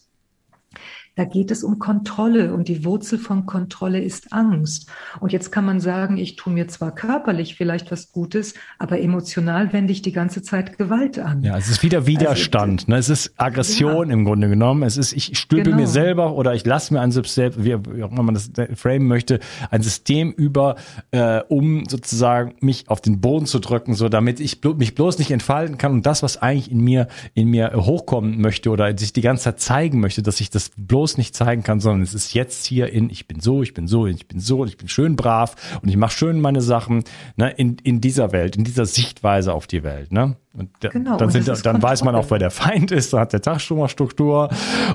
[1.16, 4.90] Da geht es um Kontrolle und die Wurzel von Kontrolle ist Angst.
[5.18, 9.72] Und jetzt kann man sagen, ich tue mir zwar körperlich vielleicht was Gutes, aber emotional
[9.72, 11.42] wende ich die ganze Zeit Gewalt an.
[11.42, 12.82] Ja, es ist wieder Widerstand.
[12.82, 12.98] Also, ne?
[12.98, 14.12] Es ist Aggression ja.
[14.12, 14.82] im Grunde genommen.
[14.82, 15.78] Es ist, ich stülpe genau.
[15.78, 19.40] mir selber oder ich lasse mir ein System, wie auch immer man das framen möchte,
[19.70, 20.76] ein System über,
[21.12, 25.30] äh, um sozusagen mich auf den Boden zu drücken, so damit ich mich bloß nicht
[25.30, 29.22] entfalten kann und das, was eigentlich in mir, in mir hochkommen möchte oder sich die
[29.22, 32.66] ganze Zeit zeigen möchte, dass ich das bloß nicht zeigen kann, sondern es ist jetzt
[32.66, 35.54] hier in, ich bin so, ich bin so, ich bin so, ich bin schön brav
[35.82, 37.04] und ich mache schön meine Sachen,
[37.36, 40.36] ne, in, in dieser Welt, in dieser Sichtweise auf die Welt, ne?
[40.56, 43.42] Und genau, dann, sind, dann weiß man auch, wer der Feind ist, da hat der
[43.42, 44.48] Tag schon mal Struktur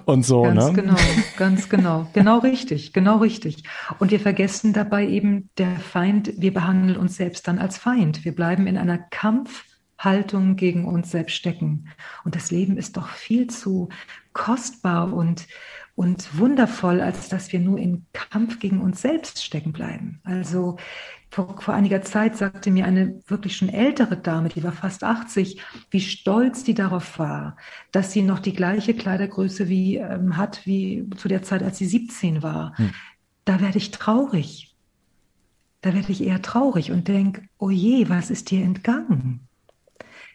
[0.05, 0.41] und so.
[0.41, 0.73] Ganz ne?
[0.73, 0.95] genau,
[1.37, 2.07] ganz genau.
[2.13, 3.63] Genau richtig, genau richtig.
[3.99, 8.25] Und wir vergessen dabei eben, der Feind, wir behandeln uns selbst dann als Feind.
[8.25, 11.89] Wir bleiben in einer Kampfhaltung gegen uns selbst stecken.
[12.23, 13.89] Und das Leben ist doch viel zu
[14.33, 15.45] kostbar und,
[16.01, 20.19] und wundervoll, als dass wir nur in Kampf gegen uns selbst stecken bleiben.
[20.23, 20.77] Also
[21.29, 25.61] vor, vor einiger Zeit sagte mir eine wirklich schon ältere Dame, die war fast 80,
[25.91, 27.55] wie stolz die darauf war,
[27.91, 31.85] dass sie noch die gleiche Kleidergröße wie, ähm, hat wie zu der Zeit, als sie
[31.85, 32.75] 17 war.
[32.77, 32.89] Hm.
[33.45, 34.75] Da werde ich traurig.
[35.81, 39.47] Da werde ich eher traurig und denke, oh je, was ist dir entgangen?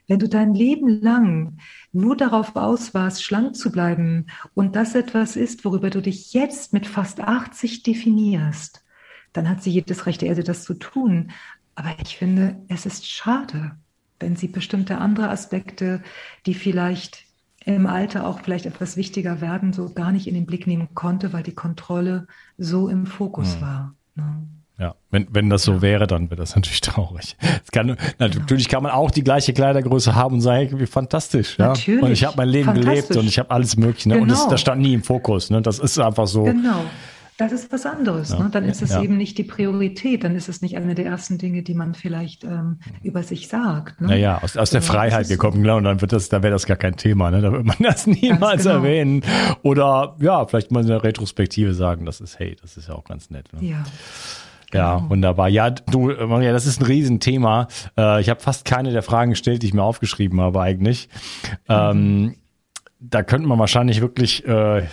[0.06, 1.58] Wenn du dein Leben lang
[1.96, 6.72] nur darauf aus warst, schlank zu bleiben und das etwas ist, worüber du dich jetzt
[6.72, 8.84] mit fast 80 definierst,
[9.32, 11.32] dann hat sie jedes Recht der Erde, das zu tun.
[11.74, 13.76] Aber ich finde, es ist schade,
[14.18, 16.02] wenn sie bestimmte andere Aspekte,
[16.46, 17.24] die vielleicht
[17.64, 21.32] im Alter auch vielleicht etwas wichtiger werden, so gar nicht in den Blick nehmen konnte,
[21.32, 23.60] weil die Kontrolle so im Fokus mhm.
[23.60, 23.94] war.
[24.14, 24.46] Ne?
[25.16, 27.38] Wenn, wenn das so wäre, dann wäre das natürlich traurig.
[27.72, 31.56] Kann, natürlich kann man auch die gleiche Kleidergröße haben und sagen, wie fantastisch.
[31.58, 31.68] Ja?
[31.68, 32.02] Natürlich.
[32.02, 34.10] Und ich habe mein Leben gelebt und ich habe alles Mögliche.
[34.10, 34.16] Ne?
[34.16, 34.24] Genau.
[34.24, 35.48] Und das, das stand nie im Fokus.
[35.48, 35.62] Ne?
[35.62, 36.44] Das ist einfach so.
[36.44, 36.84] Genau.
[37.38, 38.30] Das ist was anderes.
[38.30, 38.48] Ja, ne?
[38.50, 39.02] Dann ist es ja.
[39.02, 42.44] eben nicht die Priorität, dann ist es nicht eine der ersten Dinge, die man vielleicht
[42.44, 44.00] ähm, über sich sagt.
[44.00, 44.08] Ne?
[44.08, 46.64] Naja, aus, aus der so, Freiheit gekommen, genau, und dann wird das, da wäre das
[46.64, 47.42] gar kein Thema, ne?
[47.42, 48.76] Da wird man das niemals genau.
[48.76, 49.22] erwähnen.
[49.62, 53.04] Oder ja, vielleicht mal in der Retrospektive sagen, das ist, hey, das ist ja auch
[53.04, 53.52] ganz nett.
[53.52, 53.68] Ne?
[53.68, 53.84] Ja.
[54.72, 55.10] Ja, genau.
[55.10, 55.48] wunderbar.
[55.48, 57.68] Ja, du, Maria, das ist ein Riesenthema.
[57.96, 61.08] Äh, ich habe fast keine der Fragen gestellt, die ich mir aufgeschrieben habe eigentlich.
[61.68, 61.74] Mhm.
[61.74, 62.34] Ähm,
[62.98, 64.86] da könnte man wahrscheinlich wirklich, äh,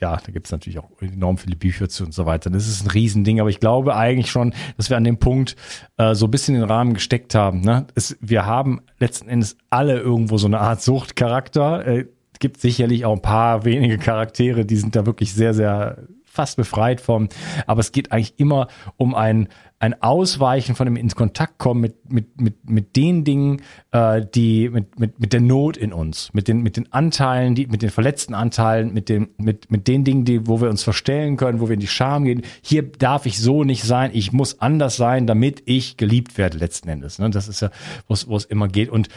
[0.00, 2.50] ja, da gibt es natürlich auch enorm viele Bücher zu und so weiter.
[2.50, 5.56] Das ist ein Riesending, aber ich glaube eigentlich schon, dass wir an dem Punkt
[5.96, 7.60] äh, so ein bisschen den Rahmen gesteckt haben.
[7.60, 7.86] Ne?
[7.94, 11.86] Es, wir haben letzten Endes alle irgendwo so eine Art Suchtcharakter.
[11.86, 12.06] Äh,
[12.38, 15.98] gibt sicherlich auch ein paar wenige Charaktere, die sind da wirklich sehr, sehr
[16.38, 17.28] fast befreit vom.
[17.66, 19.48] Aber es geht eigentlich immer um ein,
[19.80, 24.68] ein Ausweichen von dem ins Kontakt kommen mit, mit, mit, mit den Dingen, äh, die,
[24.68, 27.90] mit, mit, mit der Not in uns, mit den, mit den Anteilen, die, mit den
[27.90, 31.68] verletzten Anteilen, mit den, mit, mit den Dingen, die, wo wir uns verstellen können, wo
[31.68, 32.42] wir in die Scham gehen.
[32.62, 36.88] Hier darf ich so nicht sein, ich muss anders sein, damit ich geliebt werde letzten
[36.88, 37.18] Endes.
[37.18, 37.30] Ne?
[37.30, 37.70] Das ist ja,
[38.06, 38.90] wo es immer geht.
[38.90, 39.08] Und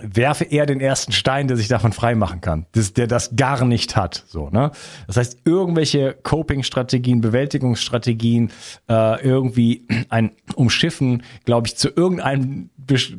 [0.00, 3.96] werfe er den ersten Stein, der sich davon freimachen kann, das, der das gar nicht
[3.96, 4.24] hat.
[4.28, 4.70] So, ne?
[5.06, 8.50] Das heißt, irgendwelche Coping-Strategien, Bewältigungsstrategien,
[8.88, 12.70] äh, irgendwie ein Umschiffen, glaube ich, zu irgendeinem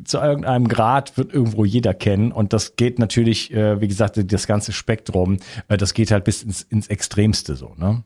[0.04, 4.48] zu irgendeinem Grad wird irgendwo jeder kennen und das geht natürlich, äh, wie gesagt, das
[4.48, 5.38] ganze Spektrum,
[5.68, 8.02] äh, das geht halt bis ins, ins Extremste so, ne?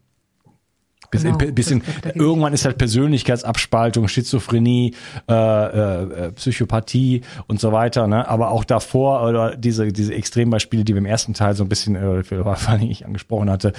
[1.11, 1.83] Genau, in, bisschen,
[2.15, 4.95] irgendwann ist halt Persönlichkeitsabspaltung, Schizophrenie,
[5.29, 8.07] äh, äh, Psychopathie und so weiter.
[8.07, 8.29] Ne?
[8.29, 11.97] Aber auch davor oder diese diese Extrembeispiele, die wir im ersten Teil so ein bisschen,
[11.97, 13.73] äh, vor allem ich angesprochen hatte,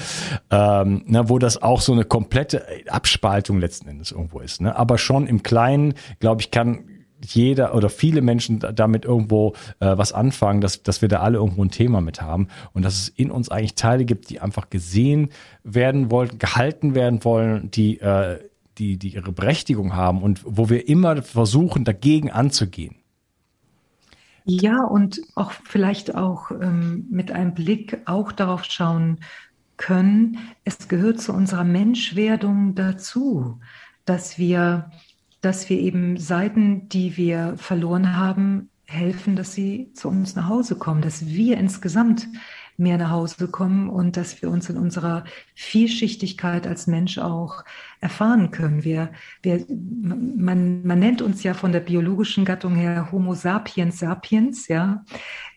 [0.51, 4.61] ähm, ne, wo das auch so eine komplette Abspaltung letzten Endes irgendwo ist.
[4.61, 4.75] Ne?
[4.75, 6.85] Aber schon im Kleinen, glaube ich, kann
[7.33, 11.63] jeder oder viele Menschen damit irgendwo äh, was anfangen, dass, dass wir da alle irgendwo
[11.63, 15.29] ein Thema mit haben und dass es in uns eigentlich Teile gibt, die einfach gesehen
[15.63, 18.39] werden wollen, gehalten werden wollen, die, äh,
[18.77, 22.95] die, die ihre Berechtigung haben und wo wir immer versuchen, dagegen anzugehen.
[24.47, 29.19] Ja, und auch vielleicht auch ähm, mit einem Blick auch darauf schauen
[29.77, 33.59] können, es gehört zu unserer Menschwerdung dazu,
[34.05, 34.91] dass wir
[35.45, 40.75] dass wir eben Seiten, die wir verloren haben, helfen, dass sie zu uns nach Hause
[40.75, 42.27] kommen, dass wir insgesamt
[42.77, 47.63] mehr nach Hause kommen und dass wir uns in unserer Vielschichtigkeit als Mensch auch
[48.01, 48.83] erfahren können.
[48.83, 49.09] Wir,
[49.41, 55.03] wir, man, man nennt uns ja von der biologischen Gattung her Homo sapiens sapiens, ja.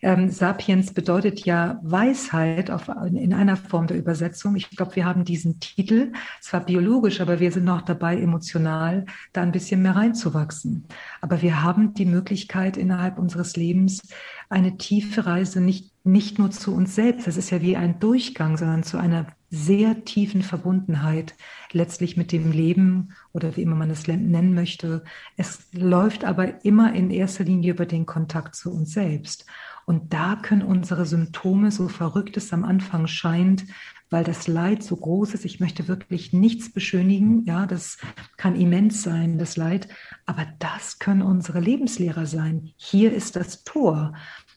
[0.01, 4.55] Ähm, sapiens bedeutet ja Weisheit auf, in einer Form der Übersetzung.
[4.55, 9.41] Ich glaube, wir haben diesen Titel, zwar biologisch, aber wir sind noch dabei, emotional da
[9.41, 10.87] ein bisschen mehr reinzuwachsen.
[11.21, 14.01] Aber wir haben die Möglichkeit, innerhalb unseres Lebens
[14.49, 18.57] eine tiefe Reise nicht, nicht nur zu uns selbst, das ist ja wie ein Durchgang,
[18.57, 21.35] sondern zu einer sehr tiefen Verbundenheit
[21.71, 25.03] letztlich mit dem Leben oder wie immer man es nennen möchte.
[25.37, 29.45] Es läuft aber immer in erster Linie über den Kontakt zu uns selbst.
[29.85, 33.65] Und da können unsere Symptome, so verrückt es am Anfang scheint,
[34.09, 35.45] weil das Leid so groß ist.
[35.45, 37.43] Ich möchte wirklich nichts beschönigen.
[37.45, 37.97] Ja, das
[38.37, 39.87] kann immens sein, das Leid.
[40.25, 42.71] Aber das können unsere Lebenslehrer sein.
[42.75, 44.13] Hier ist das Tor.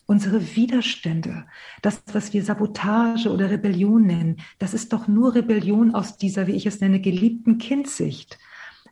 [0.06, 1.46] Unsere Widerstände,
[1.80, 6.52] das, was wir Sabotage oder Rebellion nennen, das ist doch nur Rebellion aus dieser, wie
[6.52, 8.38] ich es nenne, geliebten Kindsicht.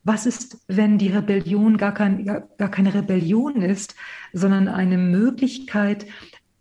[0.03, 3.97] Was ist, wenn die Rebellion gar, kein, gar keine Rebellion ist,
[4.33, 6.07] sondern eine Möglichkeit,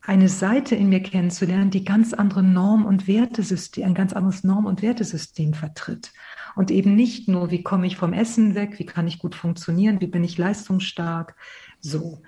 [0.10, 4.66] eine Seite in mir kennenzulernen, die ganz andere Norm- und Wertesystem, ein ganz anderes Norm-
[4.66, 6.14] und Wertesystem vertritt.
[6.56, 10.02] Und eben nicht nur, wie komme ich vom Essen weg, wie kann ich gut funktionieren,
[10.02, 11.36] wie bin ich leistungsstark,
[11.80, 12.24] so.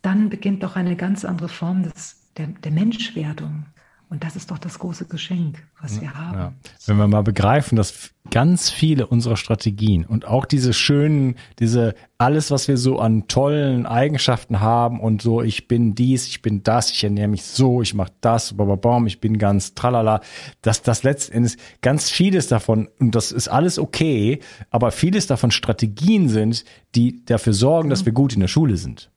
[0.00, 3.66] Dann beginnt doch eine ganz andere Form des, der, der Menschwerdung.
[4.10, 6.38] Und das ist doch das große Geschenk, was wir haben.
[6.38, 6.52] Ja.
[6.86, 12.50] Wenn wir mal begreifen, dass ganz viele unserer Strategien und auch diese schönen, diese alles,
[12.50, 16.90] was wir so an tollen Eigenschaften haben und so, ich bin dies, ich bin das,
[16.90, 20.22] ich ernähre mich so, ich mache das, bababam, ich bin ganz tralala,
[20.62, 24.40] dass das letzten Endes ganz vieles davon, und das ist alles okay,
[24.70, 29.10] aber vieles davon Strategien sind, die dafür sorgen, dass wir gut in der Schule sind.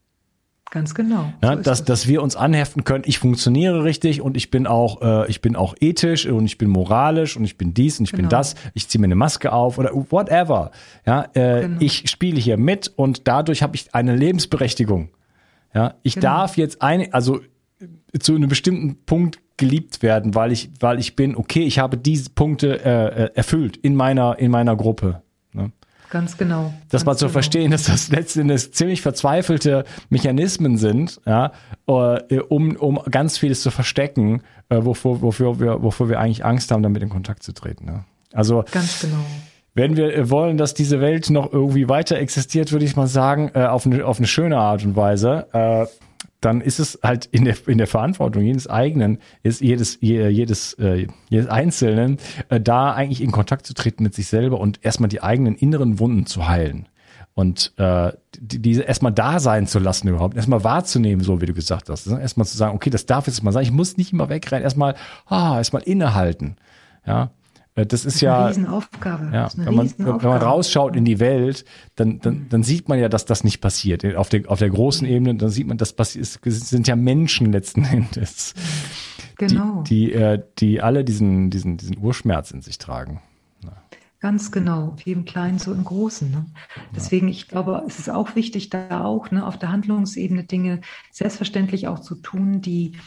[0.72, 1.34] Ganz genau.
[1.44, 1.84] Ja, so dass, das.
[1.84, 5.58] dass wir uns anheften können, ich funktioniere richtig und ich bin auch, äh, ich bin
[5.58, 8.22] auch ethisch und ich bin moralisch und ich bin dies und ich genau.
[8.22, 10.72] bin das, ich ziehe mir eine Maske auf oder whatever.
[11.06, 11.78] Ja, äh, genau.
[11.82, 15.10] ich spiele hier mit und dadurch habe ich eine Lebensberechtigung.
[15.74, 16.28] Ja, ich genau.
[16.28, 17.42] darf jetzt eine, also
[18.18, 22.30] zu einem bestimmten Punkt geliebt werden, weil ich, weil ich bin, okay, ich habe diese
[22.30, 25.22] Punkte äh, äh erfüllt in meiner, in meiner Gruppe.
[26.14, 26.20] Ne?
[26.20, 26.74] Ganz genau.
[26.90, 27.34] Das mal zu genau.
[27.34, 31.52] verstehen, dass das letztendlich ziemlich verzweifelte Mechanismen sind, ja,
[31.88, 36.72] äh, um, um ganz vieles zu verstecken, äh, wofür, wofür, wir, wofür wir eigentlich Angst
[36.72, 37.88] haben, damit in Kontakt zu treten.
[37.88, 38.06] Ja.
[38.34, 39.24] Also ganz genau.
[39.74, 43.66] Wenn wir wollen, dass diese Welt noch irgendwie weiter existiert, würde ich mal sagen, äh,
[43.66, 45.86] auf, eine, auf eine schöne Art und Weise, äh,
[46.40, 51.08] dann ist es halt in der, in der Verantwortung jedes eigenen, ist jedes, jedes, äh,
[51.30, 52.18] jedes Einzelnen,
[52.50, 56.00] äh, da eigentlich in Kontakt zu treten mit sich selber und erstmal die eigenen inneren
[56.00, 56.88] Wunden zu heilen.
[57.34, 61.54] Und äh, die, diese erstmal da sein zu lassen überhaupt, erstmal wahrzunehmen, so wie du
[61.54, 62.08] gesagt hast.
[62.08, 62.20] Ne?
[62.20, 64.96] Erstmal zu sagen, okay, das darf jetzt mal sein, ich muss nicht immer wegrennen, erstmal,
[65.28, 66.58] ah, erstmal innehalten.
[67.06, 67.32] Ja,
[67.76, 68.38] das ist, das ist ja.
[68.40, 69.30] Eine Riesenaufgabe.
[69.34, 73.08] Ja, wenn, man, wenn man rausschaut in die Welt, dann, dann, dann sieht man ja,
[73.08, 74.04] dass das nicht passiert.
[74.16, 77.84] Auf der, auf der großen Ebene, dann sieht man, das passiert, sind ja Menschen letzten
[77.92, 78.54] Endes.
[79.38, 79.84] Genau.
[79.84, 83.22] Die, die, äh, die alle diesen, diesen, diesen Urschmerz in sich tragen.
[84.22, 86.30] Ganz genau, wie im Kleinen, so im Großen.
[86.30, 86.46] Ne?
[86.96, 91.88] Deswegen, ich glaube, es ist auch wichtig, da auch ne, auf der Handlungsebene Dinge selbstverständlich
[91.88, 93.00] auch zu tun, die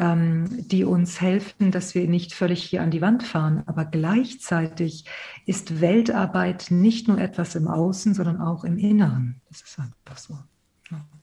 [0.00, 3.62] die uns helfen, dass wir nicht völlig hier an die Wand fahren.
[3.66, 5.04] Aber gleichzeitig
[5.44, 9.42] ist Weltarbeit nicht nur etwas im Außen, sondern auch im Inneren.
[9.50, 10.38] Das ist einfach so.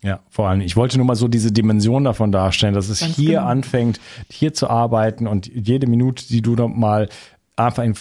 [0.03, 3.15] Ja, vor allem, ich wollte nur mal so diese Dimension davon darstellen, dass es Ganz
[3.15, 3.47] hier genau.
[3.47, 7.09] anfängt, hier zu arbeiten und jede Minute, die du noch mal
[7.57, 7.95] einfach in,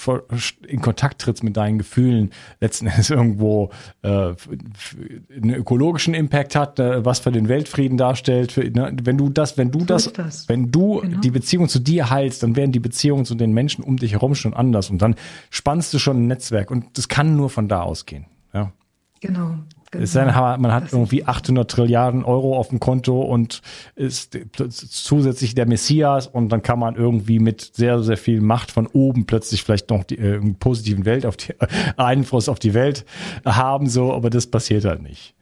[0.66, 3.70] in Kontakt trittst mit deinen Gefühlen, letzten Endes irgendwo
[4.02, 8.52] äh, einen ökologischen Impact hat, äh, was für den Weltfrieden darstellt.
[8.52, 11.20] Für, ne, wenn du das, wenn du so das, das, wenn du genau.
[11.20, 14.34] die Beziehung zu dir heilst, dann werden die Beziehungen zu den Menschen um dich herum
[14.34, 15.16] schon anders und dann
[15.50, 18.26] spannst du schon ein Netzwerk und das kann nur von da ausgehen.
[18.52, 18.72] Ja.
[19.20, 19.56] Genau.
[19.98, 20.56] Genau.
[20.58, 23.62] man hat irgendwie 800 Trilliarden Euro auf dem Konto und
[23.94, 28.86] ist zusätzlich der Messias und dann kann man irgendwie mit sehr, sehr viel Macht von
[28.86, 31.54] oben plötzlich vielleicht noch die, äh, einen positiven Welt auf die,
[31.96, 33.04] Einfluss auf die Welt
[33.44, 35.34] haben, so, aber das passiert halt nicht.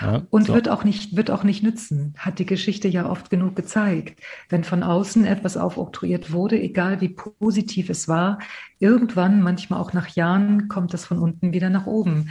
[0.00, 0.54] Ja, und so.
[0.54, 4.20] wird auch nicht, wird auch nicht nützen, hat die Geschichte ja oft genug gezeigt.
[4.48, 8.38] Wenn von außen etwas aufoktroyiert wurde, egal wie positiv es war,
[8.78, 12.30] irgendwann, manchmal auch nach Jahren, kommt das von unten wieder nach oben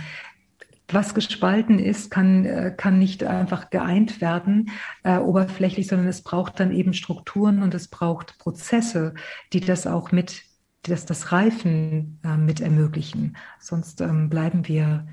[0.94, 4.70] was gespalten ist, kann, äh, kann nicht einfach geeint werden,
[5.04, 9.14] äh, oberflächlich, sondern es braucht dann eben Strukturen und es braucht Prozesse,
[9.54, 10.44] die das auch mit,
[10.84, 13.38] das, das Reifen äh, mit ermöglichen.
[13.60, 15.08] Sonst ähm, bleiben wir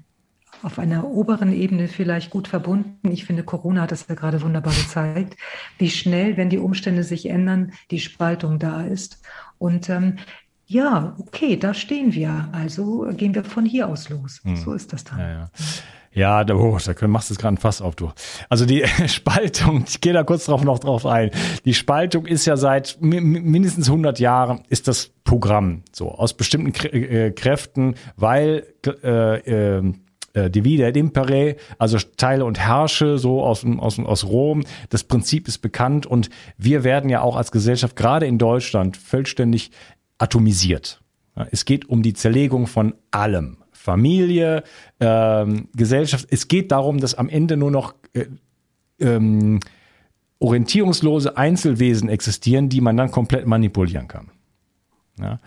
[0.62, 3.10] auf einer oberen Ebene vielleicht gut verbunden.
[3.10, 5.36] Ich finde, Corona hat das ja gerade wunderbar gezeigt,
[5.78, 9.22] wie schnell, wenn die Umstände sich ändern, die Spaltung da ist.
[9.58, 10.16] Und ähm,
[10.68, 12.48] ja, okay, da stehen wir.
[12.52, 14.40] Also gehen wir von hier aus los.
[14.44, 14.56] Hm.
[14.56, 15.18] So ist das dann.
[15.18, 15.50] Ja, ja.
[16.10, 18.10] Ja, da, oh, da machst du es gerade ein Fass auf, du.
[18.48, 21.30] Also die Spaltung, ich gehe da kurz drauf noch drauf ein.
[21.64, 27.30] Die Spaltung ist ja seit mindestens 100 Jahren ist das Programm so aus bestimmten äh,
[27.30, 34.24] Kräften, weil äh, äh, Divide et Impere, also teile und herrsche, so aus, aus, aus
[34.24, 34.64] Rom.
[34.90, 39.70] Das Prinzip ist bekannt und wir werden ja auch als Gesellschaft, gerade in Deutschland, vollständig
[40.18, 41.00] atomisiert.
[41.50, 43.58] Es geht um die Zerlegung von allem.
[43.72, 44.64] Familie,
[45.00, 46.26] ähm, Gesellschaft.
[46.30, 48.26] Es geht darum, dass am Ende nur noch äh,
[48.98, 49.60] ähm,
[50.40, 54.30] orientierungslose Einzelwesen existieren, die man dann komplett manipulieren kann.
[55.20, 55.38] Ja.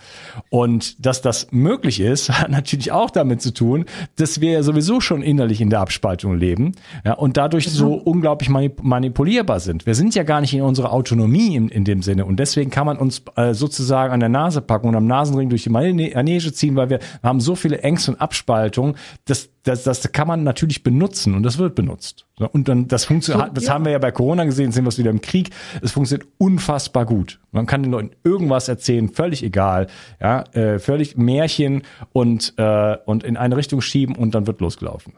[0.50, 5.02] Und dass das möglich ist, hat natürlich auch damit zu tun, dass wir ja sowieso
[5.02, 6.74] schon innerlich in der Abspaltung leben
[7.06, 7.78] ja, und dadurch genau.
[7.78, 9.86] so unglaublich manipulierbar sind.
[9.86, 12.86] Wir sind ja gar nicht in unserer Autonomie in, in dem Sinne und deswegen kann
[12.86, 16.76] man uns äh, sozusagen an der Nase packen und am Nasenring durch die Manege ziehen,
[16.76, 18.96] weil wir, haben so viele Ängste und Abspaltungen,
[19.26, 22.26] dass das, das kann man natürlich benutzen und das wird benutzt.
[22.52, 23.74] Und dann das funktioniert, das ja.
[23.74, 25.52] haben wir ja bei Corona gesehen, sehen wir es wieder im Krieg.
[25.82, 27.40] Es funktioniert unfassbar gut.
[27.52, 29.88] Man kann den Leuten irgendwas erzählen, völlig egal,
[30.22, 31.84] ja, äh, völlig Märchen
[32.14, 35.14] und äh, und in eine Richtung schieben und dann wird losgelaufen.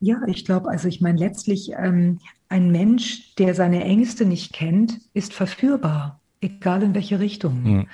[0.00, 2.18] Ja, ich glaube, also ich meine letztlich ähm,
[2.48, 7.62] ein Mensch, der seine Ängste nicht kennt, ist verführbar, egal in welche Richtung.
[7.62, 7.88] Mhm.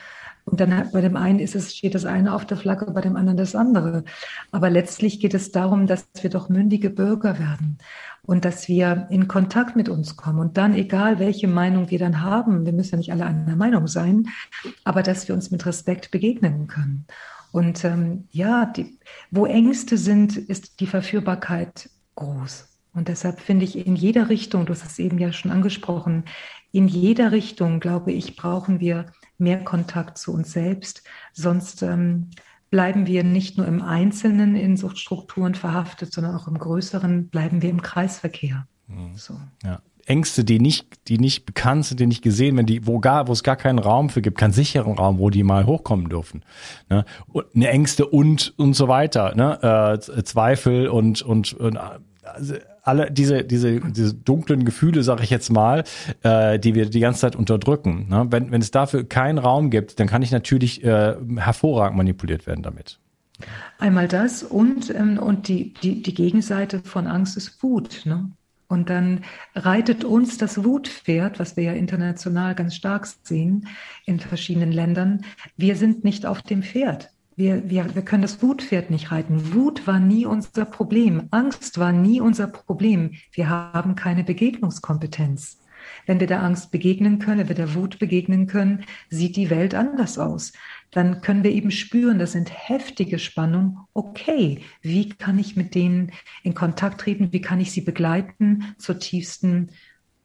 [0.44, 3.16] Und dann bei dem einen ist es, steht das eine auf der Flagge, bei dem
[3.16, 4.04] anderen das andere.
[4.50, 7.78] Aber letztlich geht es darum, dass wir doch mündige Bürger werden
[8.22, 10.38] und dass wir in Kontakt mit uns kommen.
[10.38, 13.86] Und dann, egal welche Meinung wir dann haben, wir müssen ja nicht alle einer Meinung
[13.86, 14.28] sein,
[14.84, 17.06] aber dass wir uns mit Respekt begegnen können.
[17.52, 18.98] Und ähm, ja, die,
[19.30, 22.68] wo Ängste sind, ist die Verführbarkeit groß.
[22.92, 26.24] Und deshalb finde ich in jeder Richtung, du hast es eben ja schon angesprochen,
[26.72, 29.06] in jeder Richtung, glaube ich, brauchen wir
[29.38, 31.02] mehr Kontakt zu uns selbst.
[31.32, 32.30] Sonst ähm,
[32.70, 37.70] bleiben wir nicht nur im Einzelnen in Suchtstrukturen verhaftet, sondern auch im Größeren bleiben wir
[37.70, 38.66] im Kreisverkehr.
[38.86, 39.14] Mhm.
[39.16, 39.34] So.
[39.64, 39.80] Ja.
[40.06, 43.32] Ängste, die nicht, die nicht bekannt sind, die nicht gesehen werden, die, wo gar, wo
[43.32, 46.44] es gar keinen Raum für gibt, keinen sicheren Raum, wo die mal hochkommen dürfen.
[46.88, 47.04] Ne?
[47.28, 49.98] Und, Ängste und und so weiter, ne?
[49.98, 51.78] Äh, Zweifel und und, und
[52.34, 55.84] also alle diese, diese, diese dunklen Gefühle, sage ich jetzt mal,
[56.22, 58.08] äh, die wir die ganze Zeit unterdrücken.
[58.08, 58.26] Ne?
[58.30, 62.62] Wenn, wenn es dafür keinen Raum gibt, dann kann ich natürlich äh, hervorragend manipuliert werden
[62.62, 62.98] damit.
[63.78, 68.02] Einmal das und, ähm, und die, die, die Gegenseite von Angst ist Wut.
[68.04, 68.30] Ne?
[68.68, 69.24] Und dann
[69.54, 73.66] reitet uns das Wutpferd, was wir ja international ganz stark sehen
[74.06, 75.24] in verschiedenen Ländern.
[75.56, 77.10] Wir sind nicht auf dem Pferd.
[77.40, 79.54] Wir, wir, wir können das Wutpferd nicht reiten.
[79.54, 81.28] Wut war nie unser Problem.
[81.30, 83.12] Angst war nie unser Problem.
[83.32, 85.58] Wir haben keine Begegnungskompetenz.
[86.04, 89.74] Wenn wir der Angst begegnen können, wenn wir der Wut begegnen können, sieht die Welt
[89.74, 90.52] anders aus.
[90.90, 93.78] Dann können wir eben spüren, das sind heftige Spannungen.
[93.94, 96.12] Okay, wie kann ich mit denen
[96.42, 97.32] in Kontakt treten?
[97.32, 99.70] Wie kann ich sie begleiten zur tiefsten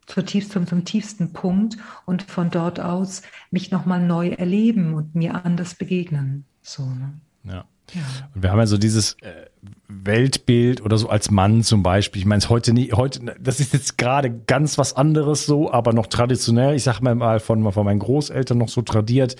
[0.06, 5.46] zur tiefsten, zum tiefsten Punkt und von dort aus mich nochmal neu erleben und mir
[5.46, 6.46] anders begegnen.
[6.66, 7.14] So, ne?
[7.44, 7.66] Ja.
[7.94, 8.02] Ja.
[8.34, 9.46] Und wir haben ja so dieses äh,
[9.88, 12.20] Weltbild oder so als Mann zum Beispiel.
[12.20, 15.94] Ich meine es heute nicht, heute, das ist jetzt gerade ganz was anderes so, aber
[15.94, 19.36] noch traditionell, ich sag mal mal von, von meinen Großeltern noch so tradiert,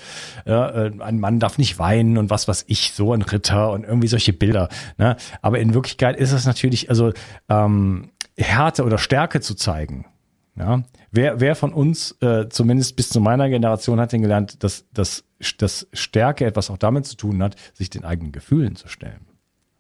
[0.46, 3.84] ja, äh, ein Mann darf nicht weinen und was was ich, so ein Ritter und
[3.84, 4.70] irgendwie solche Bilder.
[5.00, 5.16] Ne?
[5.42, 7.14] Aber in Wirklichkeit ist es natürlich, also
[7.50, 10.06] ähm, Härte oder Stärke zu zeigen.
[10.58, 14.86] Ja, wer, wer von uns, äh, zumindest bis zu meiner Generation, hat denn gelernt, dass,
[14.94, 15.26] dass,
[15.58, 19.28] dass Stärke etwas auch damit zu tun hat, sich den eigenen Gefühlen zu stellen.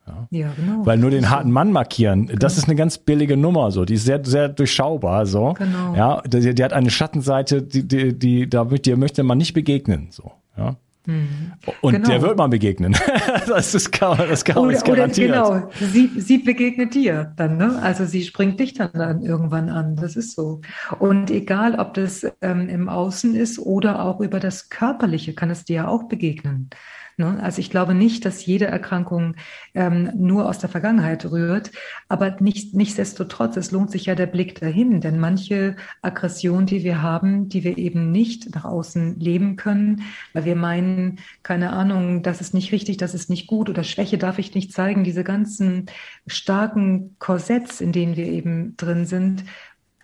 [0.05, 0.86] Ja, ja genau.
[0.86, 2.39] Weil nur den harten Mann markieren, genau.
[2.39, 3.86] das ist eine ganz billige Nummer, so.
[3.86, 5.53] Die ist sehr, sehr durchschaubar, so.
[5.53, 5.95] Genau.
[5.95, 10.09] Ja, die, die hat eine Schattenseite, die, die, die, da dir möchte man nicht begegnen,
[10.11, 10.32] so.
[10.57, 10.76] Ja.
[11.06, 11.53] Mhm.
[11.82, 12.08] Und genau.
[12.08, 12.95] der wird man begegnen.
[13.47, 15.32] das ist, das kann oder, ist garantiert.
[15.32, 17.80] Oder, genau, sie, sie begegnet dir dann, ne?
[17.82, 19.95] Also sie springt dich dann, dann irgendwann an.
[19.95, 20.62] Das ist so.
[20.99, 25.66] Und egal, ob das ähm, im Außen ist oder auch über das Körperliche, kann es
[25.66, 26.70] dir ja auch begegnen.
[27.18, 27.39] Ne?
[27.41, 29.36] Also ich glaube nicht, dass jede Erkrankung
[29.74, 31.72] ähm, nur aus der Vergangenheit rührt,
[32.09, 37.01] aber nicht, nichtsdestotrotz, es lohnt sich ja der Blick dahin, denn manche Aggression, die wir
[37.01, 40.03] haben, die wir eben nicht nach außen leben können,
[40.34, 44.18] weil wir meinen, keine Ahnung, das ist nicht richtig, das ist nicht gut oder Schwäche
[44.18, 45.86] darf ich nicht zeigen, diese ganzen
[46.28, 49.45] starken Korsetts, in denen wir eben drin sind,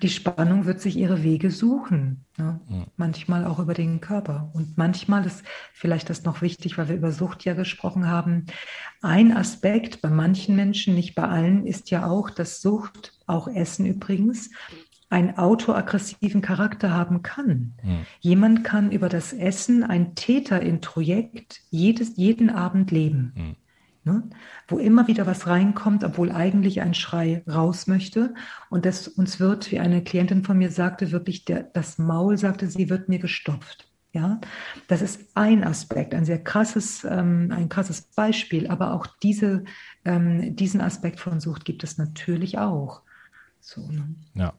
[0.02, 2.26] die Spannung wird sich ihre Wege suchen.
[2.38, 2.60] Ne?
[2.70, 2.86] Ja.
[2.98, 4.50] Manchmal auch über den Körper.
[4.54, 5.44] Und manchmal ist
[5.74, 8.46] vielleicht das noch wichtig, weil wir über Sucht ja gesprochen haben.
[9.02, 13.86] Ein Aspekt bei manchen Menschen, nicht bei allen, ist ja auch, dass Sucht, auch Essen
[13.86, 14.50] übrigens,
[15.10, 17.74] einen autoaggressiven Charakter haben kann.
[17.84, 17.90] Ja.
[18.22, 23.58] Jemand kann über das Essen ein Täterintrojekt jedes, jeden Abend leben.
[24.04, 24.24] Ne?
[24.68, 28.34] wo immer wieder was reinkommt, obwohl eigentlich ein Schrei raus möchte.
[28.72, 32.68] Und das uns wird, wie eine Klientin von mir sagte, wirklich der, das Maul, sagte
[32.68, 33.88] sie, wird mir gestopft.
[34.14, 34.42] Ja,
[34.88, 39.64] das ist ein Aspekt, ein sehr krasses, ähm, ein krasses Beispiel, aber auch diese,
[40.04, 43.04] ähm, diesen Aspekt von Sucht gibt es natürlich auch.
[43.62, 44.16] So, ne?
[44.34, 44.54] Ja.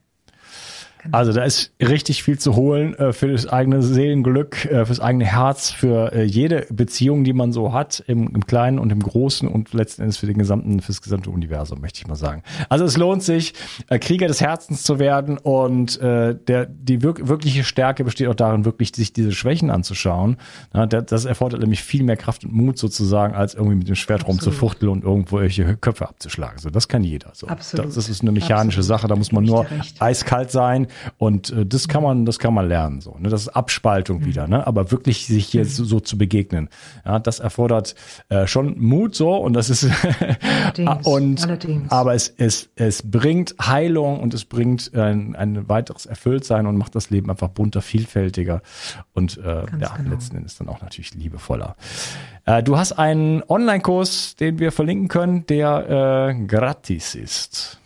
[1.02, 1.18] Genau.
[1.18, 5.24] Also da ist richtig viel zu holen äh, für das eigene Seelenglück, äh, fürs eigene
[5.24, 9.48] Herz, für äh, jede Beziehung, die man so hat, im, im Kleinen und im Großen
[9.48, 12.42] und letzten Endes für den gesamten, fürs gesamte Universum, möchte ich mal sagen.
[12.68, 13.54] Also es lohnt sich,
[13.88, 18.34] äh, Krieger des Herzens zu werden und äh, der, die wirk wirkliche Stärke besteht auch
[18.34, 20.36] darin, wirklich sich diese Schwächen anzuschauen.
[20.72, 24.28] Ja, das erfordert nämlich viel mehr Kraft und Mut sozusagen, als irgendwie mit dem Schwert
[24.28, 26.58] rumzufuchteln und irgendwo welche Köpfe abzuschlagen.
[26.58, 27.30] So, das kann jeder.
[27.34, 27.48] So.
[27.48, 27.86] Absolut.
[27.86, 29.00] Das, das ist eine mechanische Absolut.
[29.00, 29.66] Sache, da muss man nur
[29.98, 30.86] eiskalt sein
[31.18, 33.00] und äh, das kann man, das kann man lernen.
[33.00, 33.28] So, ne?
[33.28, 34.24] Das ist Abspaltung mhm.
[34.26, 34.66] wieder, ne?
[34.66, 35.84] Aber wirklich sich jetzt mhm.
[35.84, 36.68] so, so zu begegnen,
[37.04, 37.94] ja, das erfordert
[38.28, 39.88] äh, schon Mut so und das ist
[40.64, 41.90] allerdings, und allerdings.
[41.90, 46.94] aber es, es, es bringt Heilung und es bringt ein, ein weiteres Erfülltsein und macht
[46.94, 48.62] das Leben einfach bunter, vielfältiger
[49.12, 50.10] und äh, ja, genau.
[50.10, 51.76] letzten Endes dann auch natürlich liebevoller.
[52.44, 57.78] Äh, du hast einen Online-Kurs, den wir verlinken können, der äh, gratis ist.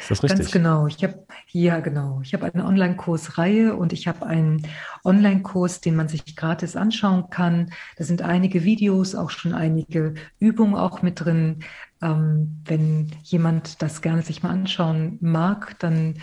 [0.00, 0.40] Ist das richtig?
[0.40, 0.86] Ganz genau.
[0.86, 1.14] Ich habe
[1.52, 2.20] ja genau.
[2.22, 4.66] Ich habe eine Online-Kursreihe und ich habe einen
[5.04, 7.72] Online-Kurs, den man sich gratis anschauen kann.
[7.96, 11.60] Da sind einige Videos, auch schon einige Übungen auch mit drin.
[12.02, 16.14] Ähm, wenn jemand das gerne sich mal anschauen mag, dann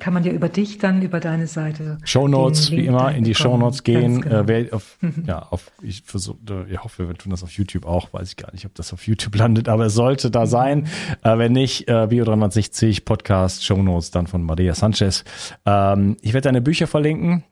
[0.00, 1.98] kann man ja über dich dann, über deine Seite.
[2.04, 4.20] Shownotes, wie immer, in die Shownotes gehen.
[4.20, 4.40] Genau.
[4.40, 6.38] Äh, wer auf, ja, auf, ich versuche,
[6.68, 8.12] ich hoffe, wir tun das auf YouTube auch.
[8.12, 10.80] Weiß ich gar nicht, ob das auf YouTube landet, aber es sollte da sein.
[10.80, 10.86] Mhm.
[11.22, 15.24] Äh, wenn nicht, äh, Bio 360 Podcast, Shownotes dann von Maria Sanchez.
[15.64, 17.44] Ähm, ich werde deine Bücher verlinken,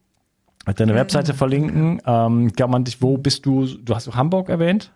[0.77, 2.03] deine Webseite verlinken.
[2.05, 3.67] Ähm, kann man dich, wo bist du?
[3.67, 4.93] Du hast Hamburg erwähnt?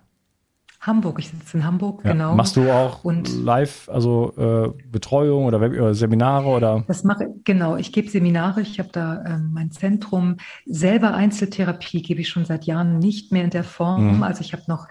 [0.86, 2.12] Hamburg, ich sitze in Hamburg, ja.
[2.12, 2.34] genau.
[2.34, 6.84] Machst du auch und live, also äh, Betreuung oder, Web oder Seminare oder?
[6.86, 7.76] Das mache genau.
[7.76, 8.60] Ich gebe Seminare.
[8.60, 10.36] Ich habe da ähm, mein Zentrum.
[10.64, 14.16] Selber Einzeltherapie gebe ich schon seit Jahren nicht mehr in der Form.
[14.16, 14.22] Mhm.
[14.22, 14.86] Also ich habe noch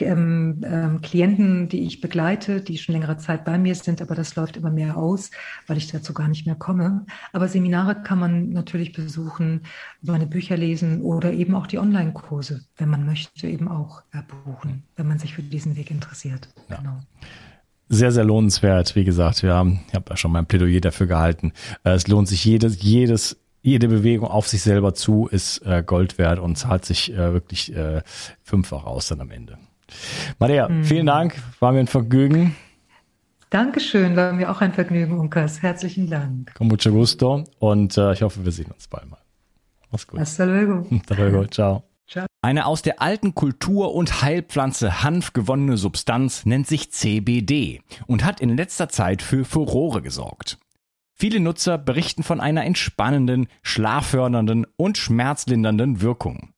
[0.00, 4.36] ähm, ähm, Klienten, die ich begleite, die schon längere Zeit bei mir sind, aber das
[4.36, 5.30] läuft immer mehr aus,
[5.66, 7.06] weil ich dazu gar nicht mehr komme.
[7.32, 9.62] Aber Seminare kann man natürlich besuchen,
[10.02, 14.84] meine Bücher lesen oder eben auch die Online-Kurse, wenn man möchte, eben auch äh, buchen,
[14.96, 16.48] wenn man sich für diesen Weg interessiert.
[16.68, 16.76] Ja.
[16.76, 17.00] Genau
[17.88, 18.94] sehr, sehr lohnenswert.
[18.96, 21.52] Wie gesagt, wir haben, ich habe ja schon mein Plädoyer dafür gehalten.
[21.84, 26.18] Äh, es lohnt sich jedes, jedes, jede Bewegung auf sich selber zu, ist äh, Gold
[26.18, 27.72] wert und zahlt sich wirklich
[28.42, 29.58] fünffach aus dann am Ende.
[30.38, 30.84] Maria, mhm.
[30.84, 31.34] vielen Dank.
[31.60, 32.54] War mir ein Vergnügen.
[33.50, 35.62] Dankeschön, war mir auch ein Vergnügen, Unkas.
[35.62, 36.54] Herzlichen Dank.
[36.54, 39.20] Con mucho gusto und äh, ich hoffe, wir sehen uns bald mal.
[39.90, 40.20] Mach's gut.
[40.20, 40.86] Hasta luego.
[40.90, 41.46] Hasta luego.
[41.46, 41.82] Ciao.
[42.06, 42.26] Ciao.
[42.42, 48.40] Eine aus der alten Kultur- und Heilpflanze Hanf gewonnene Substanz nennt sich CBD und hat
[48.40, 50.58] in letzter Zeit für Furore gesorgt.
[51.14, 56.50] Viele Nutzer berichten von einer entspannenden, schlaffördernden und schmerzlindernden Wirkung.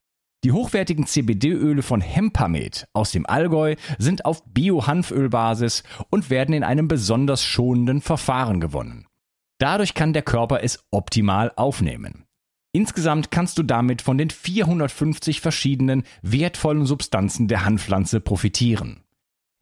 [0.43, 6.89] Die hochwertigen CBD-Öle von Hempamed aus dem Allgäu sind auf Bio-Hanfölbasis und werden in einem
[6.89, 9.07] besonders schonenden Verfahren gewonnen.
[9.59, 12.25] Dadurch kann der Körper es optimal aufnehmen.
[12.73, 19.03] Insgesamt kannst du damit von den 450 verschiedenen wertvollen Substanzen der Hanfpflanze profitieren.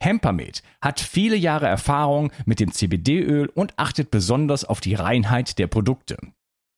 [0.00, 5.66] Hempamed hat viele Jahre Erfahrung mit dem CBD-Öl und achtet besonders auf die Reinheit der
[5.66, 6.18] Produkte.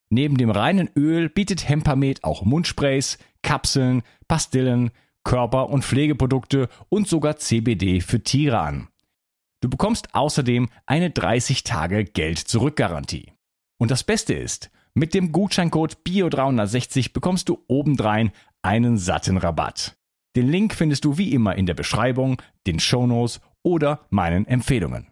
[0.09, 4.91] Neben dem reinen Öl bietet Hempamed auch Mundsprays, Kapseln, Pastillen,
[5.25, 8.89] Körper- und Pflegeprodukte und sogar CBD für Tiere an.
[9.61, 13.33] Du bekommst außerdem eine 30 Tage Geld-Zurück-Garantie.
[13.79, 18.33] Und das Beste ist, mit dem Gutscheincode BIO360 bekommst du obendrein
[18.63, 19.97] einen satten Rabatt.
[20.37, 25.11] Den Link findest du wie immer in der Beschreibung, den Shownotes oder meinen Empfehlungen.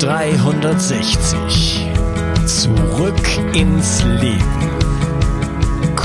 [0.00, 1.86] 360.
[2.46, 4.59] Zurück ins Leben.